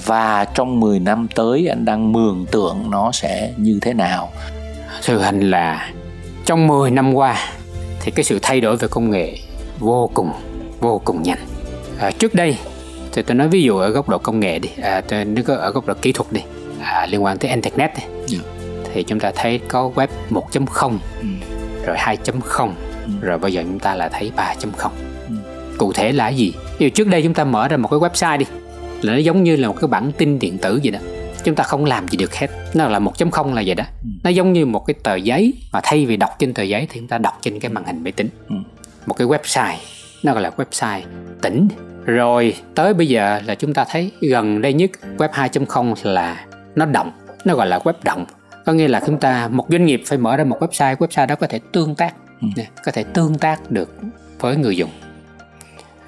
và 0.05 0.45
trong 0.45 0.81
10 0.81 0.99
năm 0.99 1.29
tới 1.35 1.69
anh 1.69 1.85
đang 1.85 2.13
mường 2.13 2.47
tượng 2.51 2.91
nó 2.91 3.13
sẽ 3.13 3.53
như 3.57 3.79
thế 3.83 3.95
nào? 3.95 4.31
Thưa 5.05 5.19
anh 5.19 5.51
là 5.51 5.91
trong 6.45 6.67
10 6.67 6.91
năm 6.91 7.15
qua 7.15 7.37
thì 8.01 8.11
cái 8.11 8.25
sự 8.25 8.39
thay 8.43 8.61
đổi 8.61 8.77
về 8.77 8.89
công 8.89 9.11
nghệ 9.11 9.39
vô 9.79 10.11
cùng 10.15 10.31
vô 10.81 11.01
cùng 11.05 11.23
nhanh. 11.23 11.39
À, 11.99 12.11
trước 12.11 12.35
đây 12.35 12.57
thì 13.13 13.23
tôi 13.23 13.35
nói 13.35 13.49
ví 13.49 13.63
dụ 13.63 13.79
ở 13.79 13.89
góc 13.89 14.09
độ 14.09 14.19
công 14.19 14.41
nghệ 14.41 14.59
đi, 14.59 14.69
à, 14.83 15.01
tôi 15.01 15.25
nếu 15.25 15.45
có 15.45 15.55
ở 15.55 15.71
góc 15.71 15.87
độ 15.87 15.95
kỹ 16.03 16.13
thuật 16.13 16.33
đi, 16.33 16.41
à, 16.81 17.07
liên 17.07 17.25
quan 17.25 17.39
tới 17.39 17.51
internet 17.51 17.91
đi. 17.97 18.03
Yeah. 18.03 18.27
Dạ. 18.27 18.39
Thì 18.95 19.03
chúng 19.03 19.21
ta 19.21 19.33
thấy 19.35 19.61
có 19.69 19.91
web 19.95 20.09
1.0 20.31 20.99
ừ. 21.21 21.27
rồi 21.87 21.97
2.0 21.97 22.69
ừ. 23.05 23.13
rồi 23.21 23.39
bây 23.39 23.53
giờ 23.53 23.63
chúng 23.63 23.79
ta 23.79 23.95
là 23.95 24.09
thấy 24.09 24.33
3.0. 24.37 24.89
Cụ 25.83 25.93
thể 25.93 26.13
là 26.13 26.29
gì? 26.29 26.53
Ví 26.79 26.87
dụ 26.87 26.91
trước 26.91 27.09
đây 27.09 27.23
chúng 27.23 27.35
ta 27.35 27.45
mở 27.45 27.69
ra 27.69 27.77
một 27.77 27.89
cái 27.89 28.01
website 28.01 28.39
đi 28.39 28.45
là 29.03 29.13
nó 29.13 29.19
giống 29.19 29.43
như 29.43 29.57
là 29.57 29.69
một 29.69 29.77
cái 29.81 29.89
bản 29.89 30.13
tin 30.13 30.39
điện 30.39 30.59
tử 30.59 30.81
gì 30.83 30.91
đó 30.91 30.99
chúng 31.45 31.55
ta 31.55 31.65
không 31.65 31.85
làm 31.85 32.09
gì 32.09 32.17
được 32.17 32.35
hết 32.35 32.47
nó 32.75 32.89
là 32.89 32.99
1.0 32.99 33.55
là 33.55 33.63
vậy 33.67 33.75
đó 33.75 33.85
ừ. 34.03 34.09
nó 34.25 34.31
giống 34.31 34.53
như 34.53 34.67
một 34.67 34.87
cái 34.87 34.95
tờ 35.03 35.15
giấy 35.15 35.55
mà 35.73 35.81
thay 35.83 36.07
vì 36.07 36.17
đọc 36.17 36.31
trên 36.39 36.55
tờ 36.55 36.63
giấy 36.63 36.87
thì 36.91 37.01
chúng 37.01 37.09
ta 37.09 37.19
đọc 37.19 37.39
trên 37.43 37.61
cái 37.61 37.71
màn 37.71 37.85
hình 37.85 38.05
máy 38.05 38.13
tính 38.13 38.29
ừ. 38.49 38.55
một 39.07 39.15
cái 39.15 39.27
website 39.27 39.75
nó 40.23 40.33
gọi 40.33 40.43
là 40.43 40.51
website 40.57 41.01
tỉnh 41.43 41.69
rồi 42.05 42.55
tới 42.75 42.95
bây 42.95 43.09
giờ 43.09 43.41
là 43.47 43.55
chúng 43.55 43.75
ta 43.75 43.85
thấy 43.91 44.11
gần 44.21 44.63
đây 44.63 44.73
nhất 44.73 44.91
web 45.19 45.29
2.0 45.29 45.95
là 46.03 46.47
nó 46.75 46.87
động 46.87 47.13
nó 47.45 47.55
gọi 47.55 47.67
là 47.67 47.79
web 47.79 47.95
động 48.05 48.25
có 48.67 48.73
nghĩa 48.73 48.89
là 48.89 49.01
chúng 49.07 49.21
ta 49.21 49.49
một 49.49 49.67
doanh 49.71 49.87
nghiệp 49.87 50.03
phải 50.07 50.19
mở 50.19 50.37
ra 50.37 50.45
một 50.45 50.63
website 50.63 50.97
website 50.97 51.27
đó 51.27 51.35
có 51.35 51.47
thể 51.47 51.61
tương 51.73 51.95
tác 51.95 52.15
ừ. 52.41 52.63
có 52.85 52.93
thể 52.93 53.05
tương 53.05 53.39
tác 53.39 53.71
được 53.71 53.95
với 54.41 54.57
người 54.57 54.77
dùng 54.77 54.91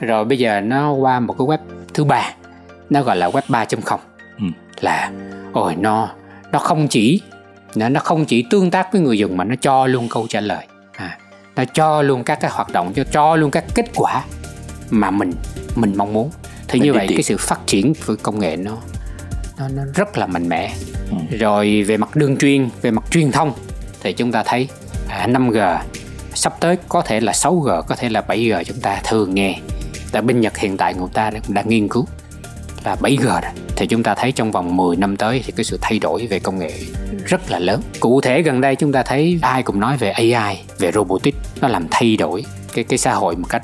rồi 0.04 0.24
bây 0.24 0.38
giờ 0.38 0.60
nó 0.60 0.92
qua 0.92 1.20
một 1.20 1.34
cái 1.38 1.46
web 1.46 1.58
thứ 1.94 2.04
ba. 2.04 2.34
Nó 2.90 3.02
gọi 3.02 3.16
là 3.16 3.28
web 3.28 3.42
3.0 3.48 3.98
ừ. 4.38 4.44
là 4.80 5.10
ôi 5.52 5.74
nó 5.78 6.08
nó 6.52 6.58
không 6.58 6.88
chỉ 6.88 7.20
nó 7.74 7.88
nó 7.88 8.00
không 8.00 8.24
chỉ 8.24 8.44
tương 8.50 8.70
tác 8.70 8.92
với 8.92 9.00
người 9.00 9.18
dùng 9.18 9.36
mà 9.36 9.44
nó 9.44 9.54
cho 9.60 9.86
luôn 9.86 10.08
câu 10.10 10.26
trả 10.28 10.40
lời. 10.40 10.66
À, 10.96 11.18
nó 11.56 11.64
cho 11.74 12.02
luôn 12.02 12.24
các 12.24 12.40
cái 12.40 12.50
hoạt 12.50 12.72
động 12.72 12.92
cho 12.96 13.04
cho 13.04 13.36
luôn 13.36 13.50
các 13.50 13.64
kết 13.74 13.86
quả 13.94 14.24
mà 14.90 15.10
mình 15.10 15.32
mình 15.74 15.92
mong 15.96 16.12
muốn. 16.12 16.30
Thì 16.68 16.80
mình 16.80 16.86
như 16.86 16.92
vậy 16.92 17.06
cái 17.08 17.22
sự 17.22 17.36
phát 17.36 17.60
triển 17.66 17.92
với 18.04 18.16
công 18.16 18.38
nghệ 18.38 18.56
nó 18.56 18.76
nó, 19.58 19.68
nó 19.68 19.82
rất 19.94 20.18
là 20.18 20.26
mạnh 20.26 20.48
mẽ. 20.48 20.72
Ừ. 21.10 21.36
rồi 21.36 21.82
về 21.82 21.96
mặt 21.96 22.16
đường 22.16 22.36
truyền 22.36 22.68
về 22.82 22.90
mặt 22.90 23.04
truyền 23.10 23.32
thông 23.32 23.52
thì 24.02 24.12
chúng 24.12 24.32
ta 24.32 24.42
thấy 24.42 24.68
à, 25.08 25.26
5G 25.26 25.78
sắp 26.34 26.54
tới 26.60 26.76
có 26.88 27.02
thể 27.02 27.20
là 27.20 27.32
6G 27.32 27.82
có 27.82 27.94
thể 27.94 28.08
là 28.08 28.24
7G 28.28 28.64
chúng 28.64 28.80
ta 28.80 29.00
thường 29.04 29.34
nghe 29.34 29.58
tại 30.14 30.22
bên 30.22 30.40
Nhật 30.40 30.57
hiện 30.57 30.77
tại 30.77 30.94
người 30.94 31.09
ta 31.12 31.31
cũng 31.31 31.55
đang 31.55 31.68
nghiên 31.68 31.88
cứu 31.88 32.07
là 32.85 32.96
7G 33.00 33.22
rồi. 33.22 33.40
Thì 33.77 33.87
chúng 33.87 34.03
ta 34.03 34.14
thấy 34.14 34.33
trong 34.33 34.53
vòng 34.53 34.77
10 34.77 34.96
năm 34.96 35.16
tới 35.16 35.42
thì 35.46 35.53
cái 35.57 35.64
sự 35.64 35.79
thay 35.81 35.98
đổi 35.98 36.27
về 36.27 36.38
công 36.38 36.59
nghệ 36.59 36.72
rất 37.27 37.50
là 37.50 37.59
lớn. 37.59 37.81
Cụ 38.00 38.20
thể 38.20 38.42
gần 38.42 38.61
đây 38.61 38.77
chúng 38.77 38.92
ta 38.92 39.03
thấy 39.03 39.38
ai 39.42 39.62
cũng 39.62 39.81
nói 39.81 39.96
về 39.96 40.11
AI, 40.11 40.64
về 40.79 40.92
robotics. 40.92 41.38
Nó 41.61 41.68
làm 41.68 41.87
thay 41.90 42.16
đổi 42.16 42.44
cái 42.74 42.85
cái 42.85 42.98
xã 42.98 43.14
hội 43.14 43.37
một 43.37 43.46
cách 43.48 43.62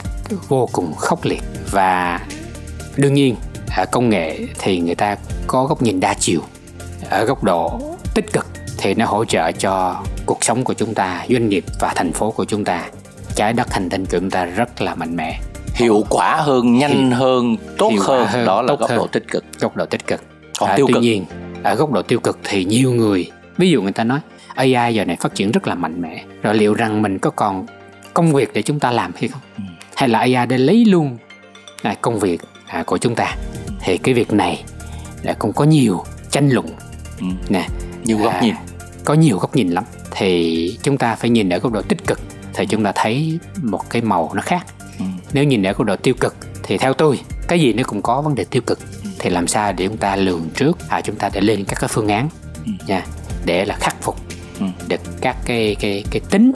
vô 0.48 0.68
cùng 0.72 0.94
khốc 0.94 1.24
liệt. 1.24 1.42
Và 1.70 2.20
đương 2.96 3.14
nhiên 3.14 3.36
ở 3.76 3.86
công 3.92 4.08
nghệ 4.08 4.38
thì 4.58 4.80
người 4.80 4.94
ta 4.94 5.16
có 5.46 5.64
góc 5.64 5.82
nhìn 5.82 6.00
đa 6.00 6.14
chiều 6.14 6.40
ở 7.10 7.24
góc 7.24 7.44
độ 7.44 7.80
tích 8.14 8.32
cực. 8.32 8.46
Thì 8.78 8.94
nó 8.94 9.06
hỗ 9.06 9.24
trợ 9.24 9.52
cho 9.52 10.02
cuộc 10.26 10.44
sống 10.44 10.64
của 10.64 10.74
chúng 10.74 10.94
ta 10.94 11.26
doanh 11.28 11.48
nghiệp 11.48 11.64
và 11.80 11.92
thành 11.96 12.12
phố 12.12 12.30
của 12.30 12.44
chúng 12.44 12.64
ta. 12.64 12.90
Trái 13.34 13.52
đất 13.52 13.72
hành 13.72 13.88
tinh 13.88 14.06
của 14.06 14.18
chúng 14.18 14.30
ta 14.30 14.44
rất 14.44 14.82
là 14.82 14.94
mạnh 14.94 15.16
mẽ 15.16 15.40
hiệu 15.80 16.04
quả 16.08 16.36
hơn 16.36 16.78
nhanh 16.78 17.10
Hiệu, 17.10 17.18
hơn 17.18 17.56
tốt 17.78 17.92
hơn. 18.00 18.26
hơn 18.26 18.46
đó 18.46 18.62
là 18.62 18.74
góc 18.74 18.90
hơn. 18.90 18.98
độ 18.98 19.06
tích 19.06 19.28
cực 19.28 19.44
góc 19.60 19.76
độ 19.76 19.86
tích 19.86 20.06
cực 20.06 20.20
còn 20.58 20.68
à, 20.68 20.76
tiêu 20.76 20.86
tuy 20.86 20.94
cực 20.94 21.02
nhiên 21.02 21.24
ở 21.62 21.74
góc 21.74 21.92
độ 21.92 22.02
tiêu 22.02 22.20
cực 22.20 22.38
thì 22.44 22.64
nhiều 22.64 22.92
người 22.92 23.30
ví 23.56 23.70
dụ 23.70 23.82
người 23.82 23.92
ta 23.92 24.04
nói 24.04 24.20
AI 24.54 24.94
giờ 24.94 25.04
này 25.04 25.16
phát 25.20 25.34
triển 25.34 25.50
rất 25.50 25.68
là 25.68 25.74
mạnh 25.74 26.02
mẽ 26.02 26.24
rồi 26.42 26.54
liệu 26.54 26.74
rằng 26.74 27.02
mình 27.02 27.18
có 27.18 27.30
còn 27.30 27.66
công 28.14 28.32
việc 28.32 28.50
để 28.54 28.62
chúng 28.62 28.80
ta 28.80 28.90
làm 28.90 29.12
hay 29.20 29.28
không 29.28 29.40
ừ. 29.56 29.62
hay 29.96 30.08
là 30.08 30.18
AI 30.18 30.46
để 30.48 30.58
lấy 30.58 30.84
luôn 30.84 31.18
à, 31.82 31.94
công 32.00 32.18
việc 32.18 32.40
à, 32.66 32.82
của 32.82 32.98
chúng 32.98 33.14
ta 33.14 33.36
thì 33.80 33.98
cái 33.98 34.14
việc 34.14 34.32
này 34.32 34.64
là 35.22 35.32
cũng 35.32 35.52
có 35.52 35.64
nhiều 35.64 36.04
tranh 36.30 36.50
luận 36.50 36.66
ừ. 37.20 37.26
nè 37.48 37.68
nhiều 38.04 38.18
góc 38.18 38.32
à, 38.32 38.40
nhìn 38.40 38.54
có 39.04 39.14
nhiều 39.14 39.38
góc 39.38 39.56
nhìn 39.56 39.70
lắm 39.70 39.84
thì 40.10 40.78
chúng 40.82 40.98
ta 40.98 41.14
phải 41.14 41.30
nhìn 41.30 41.48
ở 41.48 41.58
góc 41.58 41.72
độ 41.72 41.82
tích 41.82 42.06
cực 42.06 42.20
thì 42.54 42.66
chúng 42.66 42.84
ta 42.84 42.92
thấy 42.94 43.38
một 43.62 43.90
cái 43.90 44.02
màu 44.02 44.30
nó 44.34 44.42
khác. 44.42 44.66
Nếu 45.32 45.44
nhìn 45.44 45.66
ở 45.66 45.72
góc 45.72 45.86
độ 45.86 45.96
tiêu 45.96 46.14
cực 46.20 46.34
thì 46.62 46.78
theo 46.78 46.94
tôi 46.94 47.20
cái 47.48 47.60
gì 47.60 47.72
nó 47.72 47.82
cũng 47.86 48.02
có 48.02 48.22
vấn 48.22 48.34
đề 48.34 48.44
tiêu 48.44 48.62
cực 48.66 48.78
thì 49.18 49.30
làm 49.30 49.46
sao 49.46 49.72
để 49.72 49.88
chúng 49.88 49.96
ta 49.96 50.16
lường 50.16 50.48
trước 50.54 50.78
à 50.88 51.00
chúng 51.00 51.16
ta 51.16 51.30
để 51.32 51.40
lên 51.40 51.64
các 51.64 51.76
cái 51.80 51.88
phương 51.88 52.08
án 52.08 52.28
ừ. 52.66 52.72
nha 52.86 53.06
để 53.44 53.64
là 53.64 53.76
khắc 53.80 54.02
phục 54.02 54.16
ừ. 54.60 54.66
được 54.88 55.00
các 55.20 55.36
cái 55.44 55.76
cái 55.80 56.04
cái 56.10 56.20
tính 56.30 56.52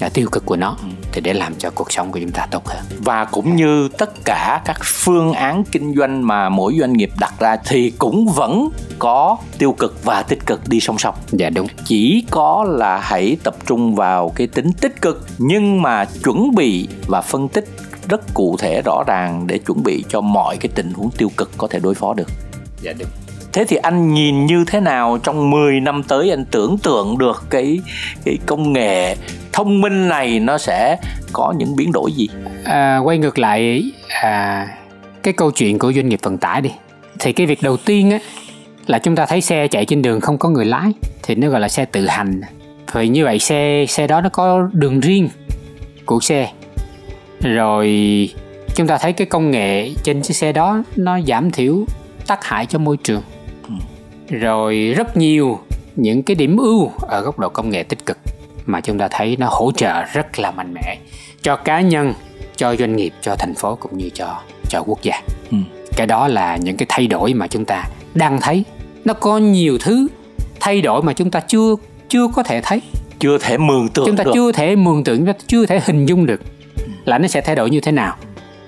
là 0.00 0.08
tiêu 0.08 0.28
cực 0.32 0.46
của 0.46 0.56
nó 0.56 0.76
ừ. 0.82 0.88
thì 1.12 1.20
để 1.20 1.32
làm 1.32 1.54
cho 1.54 1.70
cuộc 1.70 1.92
sống 1.92 2.12
của 2.12 2.18
chúng 2.20 2.30
ta 2.30 2.46
tốt 2.50 2.66
hơn 2.66 2.84
và 2.98 3.24
cũng 3.24 3.56
như 3.56 3.88
tất 3.98 4.10
cả 4.24 4.62
các 4.64 4.76
phương 4.84 5.32
án 5.32 5.64
kinh 5.64 5.94
doanh 5.96 6.26
mà 6.26 6.48
mỗi 6.48 6.76
doanh 6.80 6.92
nghiệp 6.92 7.10
đặt 7.20 7.34
ra 7.38 7.56
thì 7.66 7.90
cũng 7.90 8.26
vẫn 8.26 8.68
có 8.98 9.36
tiêu 9.58 9.72
cực 9.72 10.04
và 10.04 10.22
tích 10.22 10.46
cực 10.46 10.68
đi 10.68 10.80
song 10.80 10.98
song 10.98 11.14
dạ 11.32 11.50
đúng 11.50 11.66
chỉ 11.84 12.24
có 12.30 12.66
là 12.68 12.98
hãy 12.98 13.36
tập 13.42 13.56
trung 13.66 13.94
vào 13.94 14.32
cái 14.34 14.46
tính 14.46 14.72
tích 14.72 15.02
cực 15.02 15.26
nhưng 15.38 15.82
mà 15.82 16.04
chuẩn 16.04 16.54
bị 16.54 16.88
và 17.06 17.20
phân 17.20 17.48
tích 17.48 17.68
rất 18.08 18.34
cụ 18.34 18.56
thể 18.58 18.82
rõ 18.84 19.04
ràng 19.06 19.46
để 19.46 19.58
chuẩn 19.58 19.82
bị 19.82 20.04
cho 20.08 20.20
mọi 20.20 20.56
cái 20.56 20.70
tình 20.74 20.92
huống 20.92 21.10
tiêu 21.10 21.30
cực 21.36 21.50
có 21.58 21.68
thể 21.68 21.78
đối 21.78 21.94
phó 21.94 22.14
được. 22.14 22.28
Dạ 22.80 22.92
đúng. 22.98 23.08
Thế 23.52 23.64
thì 23.64 23.76
anh 23.76 24.14
nhìn 24.14 24.46
như 24.46 24.64
thế 24.66 24.80
nào 24.80 25.18
trong 25.22 25.50
10 25.50 25.80
năm 25.80 26.02
tới? 26.02 26.30
Anh 26.30 26.44
tưởng 26.44 26.78
tượng 26.78 27.18
được 27.18 27.44
cái 27.50 27.80
cái 28.24 28.38
công 28.46 28.72
nghệ 28.72 29.16
thông 29.52 29.80
minh 29.80 30.08
này 30.08 30.40
nó 30.40 30.58
sẽ 30.58 30.96
có 31.32 31.54
những 31.56 31.76
biến 31.76 31.92
đổi 31.92 32.12
gì? 32.12 32.28
À, 32.64 32.98
quay 32.98 33.18
ngược 33.18 33.38
lại 33.38 33.82
à, 34.08 34.68
cái 35.22 35.34
câu 35.34 35.50
chuyện 35.50 35.78
của 35.78 35.92
doanh 35.92 36.08
nghiệp 36.08 36.20
vận 36.22 36.38
tải 36.38 36.60
đi. 36.60 36.70
Thì 37.18 37.32
cái 37.32 37.46
việc 37.46 37.62
đầu 37.62 37.76
tiên 37.76 38.10
á 38.10 38.18
là 38.86 38.98
chúng 38.98 39.16
ta 39.16 39.26
thấy 39.26 39.40
xe 39.40 39.68
chạy 39.68 39.84
trên 39.84 40.02
đường 40.02 40.20
không 40.20 40.38
có 40.38 40.48
người 40.48 40.64
lái 40.64 40.92
thì 41.22 41.34
nó 41.34 41.48
gọi 41.48 41.60
là 41.60 41.68
xe 41.68 41.84
tự 41.84 42.06
hành. 42.06 42.40
Vậy 42.92 43.08
như 43.08 43.24
vậy 43.24 43.38
xe 43.38 43.84
xe 43.88 44.06
đó 44.06 44.20
nó 44.20 44.28
có 44.28 44.68
đường 44.72 45.00
riêng 45.00 45.28
của 46.06 46.20
xe 46.20 46.52
rồi 47.40 47.88
chúng 48.74 48.86
ta 48.86 48.98
thấy 48.98 49.12
cái 49.12 49.26
công 49.26 49.50
nghệ 49.50 49.90
trên 50.02 50.22
chiếc 50.22 50.34
xe 50.34 50.52
đó 50.52 50.82
nó 50.96 51.20
giảm 51.20 51.50
thiểu 51.50 51.84
tác 52.26 52.44
hại 52.44 52.66
cho 52.66 52.78
môi 52.78 52.96
trường. 52.96 53.22
Rồi 54.28 54.94
rất 54.96 55.16
nhiều 55.16 55.58
những 55.96 56.22
cái 56.22 56.34
điểm 56.34 56.56
ưu 56.56 56.90
ở 57.00 57.20
góc 57.20 57.38
độ 57.38 57.48
công 57.48 57.70
nghệ 57.70 57.82
tích 57.82 58.06
cực 58.06 58.18
mà 58.66 58.80
chúng 58.80 58.98
ta 58.98 59.08
thấy 59.10 59.36
nó 59.36 59.48
hỗ 59.50 59.72
trợ 59.72 60.02
rất 60.02 60.38
là 60.38 60.50
mạnh 60.50 60.74
mẽ 60.74 60.98
cho 61.42 61.56
cá 61.56 61.80
nhân 61.80 62.12
cho 62.56 62.76
doanh 62.76 62.96
nghiệp 62.96 63.12
cho 63.20 63.36
thành 63.36 63.54
phố 63.54 63.74
cũng 63.74 63.98
như 63.98 64.10
cho 64.14 64.40
cho 64.70 64.82
quốc 64.86 65.02
gia. 65.02 65.22
Ừ. 65.50 65.56
cái 65.96 66.06
đó 66.06 66.28
là 66.28 66.56
những 66.56 66.76
cái 66.76 66.86
thay 66.88 67.06
đổi 67.06 67.34
mà 67.34 67.46
chúng 67.46 67.64
ta 67.64 67.84
đang 68.14 68.40
thấy. 68.40 68.64
Nó 69.04 69.14
có 69.14 69.38
nhiều 69.38 69.78
thứ 69.80 70.08
thay 70.60 70.80
đổi 70.80 71.02
mà 71.02 71.12
chúng 71.12 71.30
ta 71.30 71.40
chưa 71.40 71.74
chưa 72.08 72.28
có 72.34 72.42
thể 72.42 72.60
thấy. 72.60 72.82
Chưa 73.18 73.38
thể 73.38 73.58
mường 73.58 73.88
tượng 73.88 74.06
chúng 74.06 74.16
ta 74.16 74.24
được. 74.24 74.30
chưa 74.34 74.52
thể 74.52 74.76
mường 74.76 75.04
tượng 75.04 75.16
chúng 75.16 75.26
ta 75.26 75.32
chưa 75.46 75.66
thể 75.66 75.80
hình 75.84 76.06
dung 76.06 76.26
được 76.26 76.40
là 77.08 77.18
nó 77.18 77.28
sẽ 77.28 77.40
thay 77.40 77.56
đổi 77.56 77.70
như 77.70 77.80
thế 77.80 77.92
nào 77.92 78.16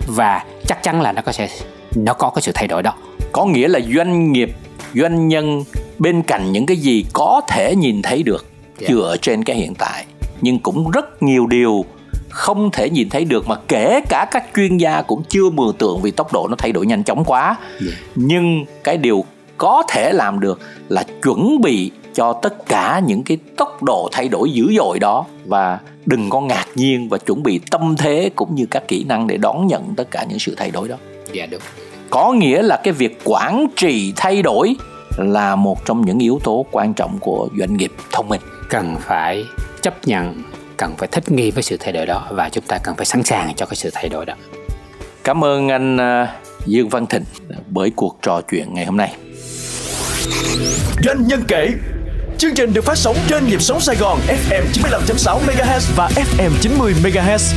và 0.06 0.44
chắc 0.66 0.82
chắn 0.82 1.00
là 1.00 1.12
nó 1.12 1.22
có 1.22 1.32
sẽ 1.32 1.48
nó 1.96 2.14
có 2.14 2.30
cái 2.30 2.42
sự 2.42 2.52
thay 2.54 2.68
đổi 2.68 2.82
đó 2.82 2.94
có 3.32 3.44
nghĩa 3.44 3.68
là 3.68 3.80
doanh 3.94 4.32
nghiệp 4.32 4.50
doanh 4.94 5.28
nhân 5.28 5.64
bên 5.98 6.22
cạnh 6.22 6.52
những 6.52 6.66
cái 6.66 6.76
gì 6.76 7.04
có 7.12 7.40
thể 7.48 7.76
nhìn 7.76 8.02
thấy 8.02 8.22
được 8.22 8.44
yeah. 8.44 8.80
Dạ. 8.80 8.88
dựa 8.88 9.16
trên 9.22 9.44
cái 9.44 9.56
hiện 9.56 9.74
tại 9.74 10.04
nhưng 10.40 10.58
cũng 10.58 10.90
rất 10.90 11.22
nhiều 11.22 11.46
điều 11.46 11.84
không 12.28 12.70
thể 12.70 12.90
nhìn 12.90 13.08
thấy 13.08 13.24
được 13.24 13.48
mà 13.48 13.56
kể 13.68 14.00
cả 14.08 14.26
các 14.30 14.44
chuyên 14.56 14.76
gia 14.76 15.02
cũng 15.02 15.22
chưa 15.28 15.50
mường 15.50 15.76
tượng 15.78 16.00
vì 16.02 16.10
tốc 16.10 16.32
độ 16.32 16.48
nó 16.50 16.56
thay 16.58 16.72
đổi 16.72 16.86
nhanh 16.86 17.04
chóng 17.04 17.24
quá 17.24 17.44
yeah. 17.44 17.58
Dạ. 17.80 17.92
nhưng 18.14 18.64
cái 18.84 18.96
điều 18.96 19.24
có 19.58 19.82
thể 19.88 20.12
làm 20.12 20.40
được 20.40 20.60
là 20.88 21.04
chuẩn 21.22 21.60
bị 21.60 21.90
cho 22.20 22.32
tất 22.32 22.66
cả 22.66 23.00
những 23.06 23.22
cái 23.22 23.38
tốc 23.56 23.82
độ 23.82 24.08
thay 24.12 24.28
đổi 24.28 24.50
dữ 24.52 24.72
dội 24.76 24.98
đó 24.98 25.24
và 25.46 25.78
đừng 26.06 26.30
có 26.30 26.40
ngạc 26.40 26.66
nhiên 26.74 27.08
và 27.08 27.18
chuẩn 27.18 27.42
bị 27.42 27.60
tâm 27.70 27.96
thế 27.98 28.30
cũng 28.36 28.54
như 28.54 28.66
các 28.70 28.88
kỹ 28.88 29.04
năng 29.04 29.26
để 29.26 29.36
đón 29.36 29.66
nhận 29.66 29.94
tất 29.96 30.10
cả 30.10 30.24
những 30.28 30.38
sự 30.38 30.54
thay 30.56 30.70
đổi 30.70 30.88
đó. 30.88 30.96
Dạ 31.32 31.46
được. 31.46 31.62
Có 32.10 32.32
nghĩa 32.32 32.62
là 32.62 32.80
cái 32.84 32.92
việc 32.92 33.20
quản 33.24 33.66
trị 33.76 34.12
thay 34.16 34.42
đổi 34.42 34.76
là 35.18 35.56
một 35.56 35.86
trong 35.86 36.06
những 36.06 36.18
yếu 36.18 36.38
tố 36.44 36.66
quan 36.70 36.94
trọng 36.94 37.18
của 37.18 37.48
doanh 37.58 37.76
nghiệp 37.76 37.92
thông 38.12 38.28
minh. 38.28 38.40
Cần 38.70 38.96
phải 39.00 39.44
chấp 39.82 40.08
nhận, 40.08 40.42
cần 40.76 40.94
phải 40.98 41.08
thích 41.12 41.30
nghi 41.30 41.50
với 41.50 41.62
sự 41.62 41.76
thay 41.80 41.92
đổi 41.92 42.06
đó 42.06 42.26
và 42.30 42.48
chúng 42.48 42.64
ta 42.64 42.78
cần 42.78 42.96
phải 42.96 43.06
sẵn 43.06 43.22
sàng 43.22 43.54
cho 43.56 43.66
cái 43.66 43.76
sự 43.76 43.90
thay 43.92 44.08
đổi 44.08 44.26
đó. 44.26 44.34
Cảm 45.24 45.44
ơn 45.44 45.68
anh 45.68 45.96
à, 45.96 46.36
Dương 46.66 46.88
Văn 46.88 47.06
Thịnh 47.06 47.24
bởi 47.70 47.90
cuộc 47.96 48.18
trò 48.22 48.40
chuyện 48.40 48.74
ngày 48.74 48.84
hôm 48.84 48.96
nay. 48.96 49.16
Doanh 51.04 51.26
nhân 51.26 51.42
kể 51.48 51.68
Chương 52.40 52.54
trình 52.54 52.72
được 52.72 52.84
phát 52.84 52.98
sóng 52.98 53.16
trên 53.28 53.46
nhịp 53.46 53.62
sóng 53.62 53.80
Sài 53.80 53.96
Gòn 53.96 54.18
FM 54.28 54.62
95.6 54.72 55.38
MHz 55.46 55.92
và 55.96 56.08
FM 56.08 56.50
90 56.60 56.94
MHz. 57.02 57.54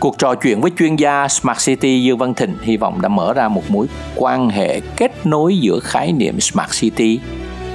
Cuộc 0.00 0.18
trò 0.18 0.34
chuyện 0.34 0.60
với 0.60 0.70
chuyên 0.78 0.96
gia 0.96 1.28
Smart 1.28 1.66
City 1.66 2.02
Dương 2.02 2.18
Văn 2.18 2.34
Thịnh 2.34 2.56
hy 2.62 2.76
vọng 2.76 3.02
đã 3.02 3.08
mở 3.08 3.34
ra 3.34 3.48
một 3.48 3.70
mối 3.70 3.86
quan 4.16 4.50
hệ 4.50 4.80
kết 4.96 5.26
nối 5.26 5.58
giữa 5.58 5.78
khái 5.82 6.12
niệm 6.12 6.40
Smart 6.40 6.70
City 6.80 7.20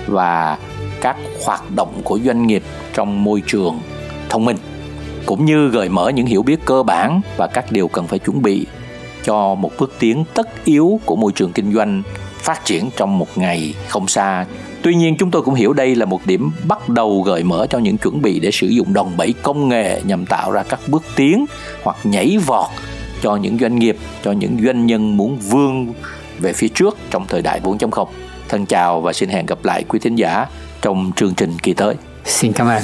và 0.08 0.58
các 1.02 1.16
hoạt 1.46 1.72
động 1.76 2.02
của 2.04 2.20
doanh 2.26 2.48
nghiệp 2.48 2.64
trong 2.94 3.24
môi 3.24 3.42
trường 3.48 3.80
thông 4.30 4.46
minh, 4.46 4.58
cũng 5.26 5.46
như 5.46 5.70
gợi 5.70 5.90
mở 5.90 6.10
những 6.10 6.26
hiểu 6.26 6.44
biết 6.44 6.66
cơ 6.66 6.84
bản 6.84 7.22
và 7.38 7.48
các 7.48 7.72
điều 7.72 7.88
cần 7.88 8.08
phải 8.08 8.20
chuẩn 8.20 8.42
bị 8.42 8.66
cho 9.24 9.56
một 9.56 9.72
bước 9.80 9.94
tiến 10.00 10.26
tất 10.34 10.66
yếu 10.66 11.00
của 11.06 11.16
môi 11.16 11.32
trường 11.36 11.52
kinh 11.52 11.74
doanh 11.74 12.04
phát 12.38 12.66
triển 12.66 12.90
trong 12.98 13.20
một 13.20 13.38
ngày 13.38 13.74
không 13.88 14.08
xa 14.08 14.46
Tuy 14.84 14.96
nhiên 14.96 15.16
chúng 15.18 15.32
tôi 15.32 15.42
cũng 15.42 15.54
hiểu 15.54 15.74
đây 15.74 15.96
là 15.96 16.06
một 16.06 16.22
điểm 16.26 16.52
bắt 16.68 16.90
đầu 16.90 17.22
gợi 17.22 17.44
mở 17.44 17.68
cho 17.70 17.80
những 17.80 17.98
chuẩn 17.98 18.22
bị 18.22 18.40
để 18.40 18.52
sử 18.52 18.68
dụng 18.68 18.94
đòn 18.94 19.08
bẩy 19.18 19.34
công 19.42 19.70
nghệ 19.70 20.02
nhằm 20.06 20.26
tạo 20.26 20.52
ra 20.52 20.64
các 20.64 20.80
bước 20.88 21.04
tiến 21.16 21.46
hoặc 21.84 21.98
nhảy 22.04 22.38
vọt 22.46 22.70
cho 23.22 23.36
những 23.36 23.58
doanh 23.58 23.80
nghiệp, 23.80 23.98
cho 24.24 24.32
những 24.32 24.58
doanh 24.66 24.86
nhân 24.86 25.18
muốn 25.18 25.38
vươn 25.38 25.94
về 26.40 26.54
phía 26.54 26.68
trước 26.68 26.98
trong 27.10 27.26
thời 27.28 27.42
đại 27.42 27.60
4.0. 27.64 28.08
Thân 28.50 28.66
chào 28.66 29.02
và 29.02 29.14
xin 29.14 29.30
hẹn 29.30 29.46
gặp 29.46 29.66
lại 29.66 29.84
quý 29.88 30.00
thính 30.00 30.16
giả 30.16 30.46
trong 30.82 31.12
chương 31.16 31.34
trình 31.34 31.58
kỳ 31.64 31.74
tới. 31.74 31.96
Xin 32.26 32.54
cảm 32.54 32.68
ơn. 32.68 32.84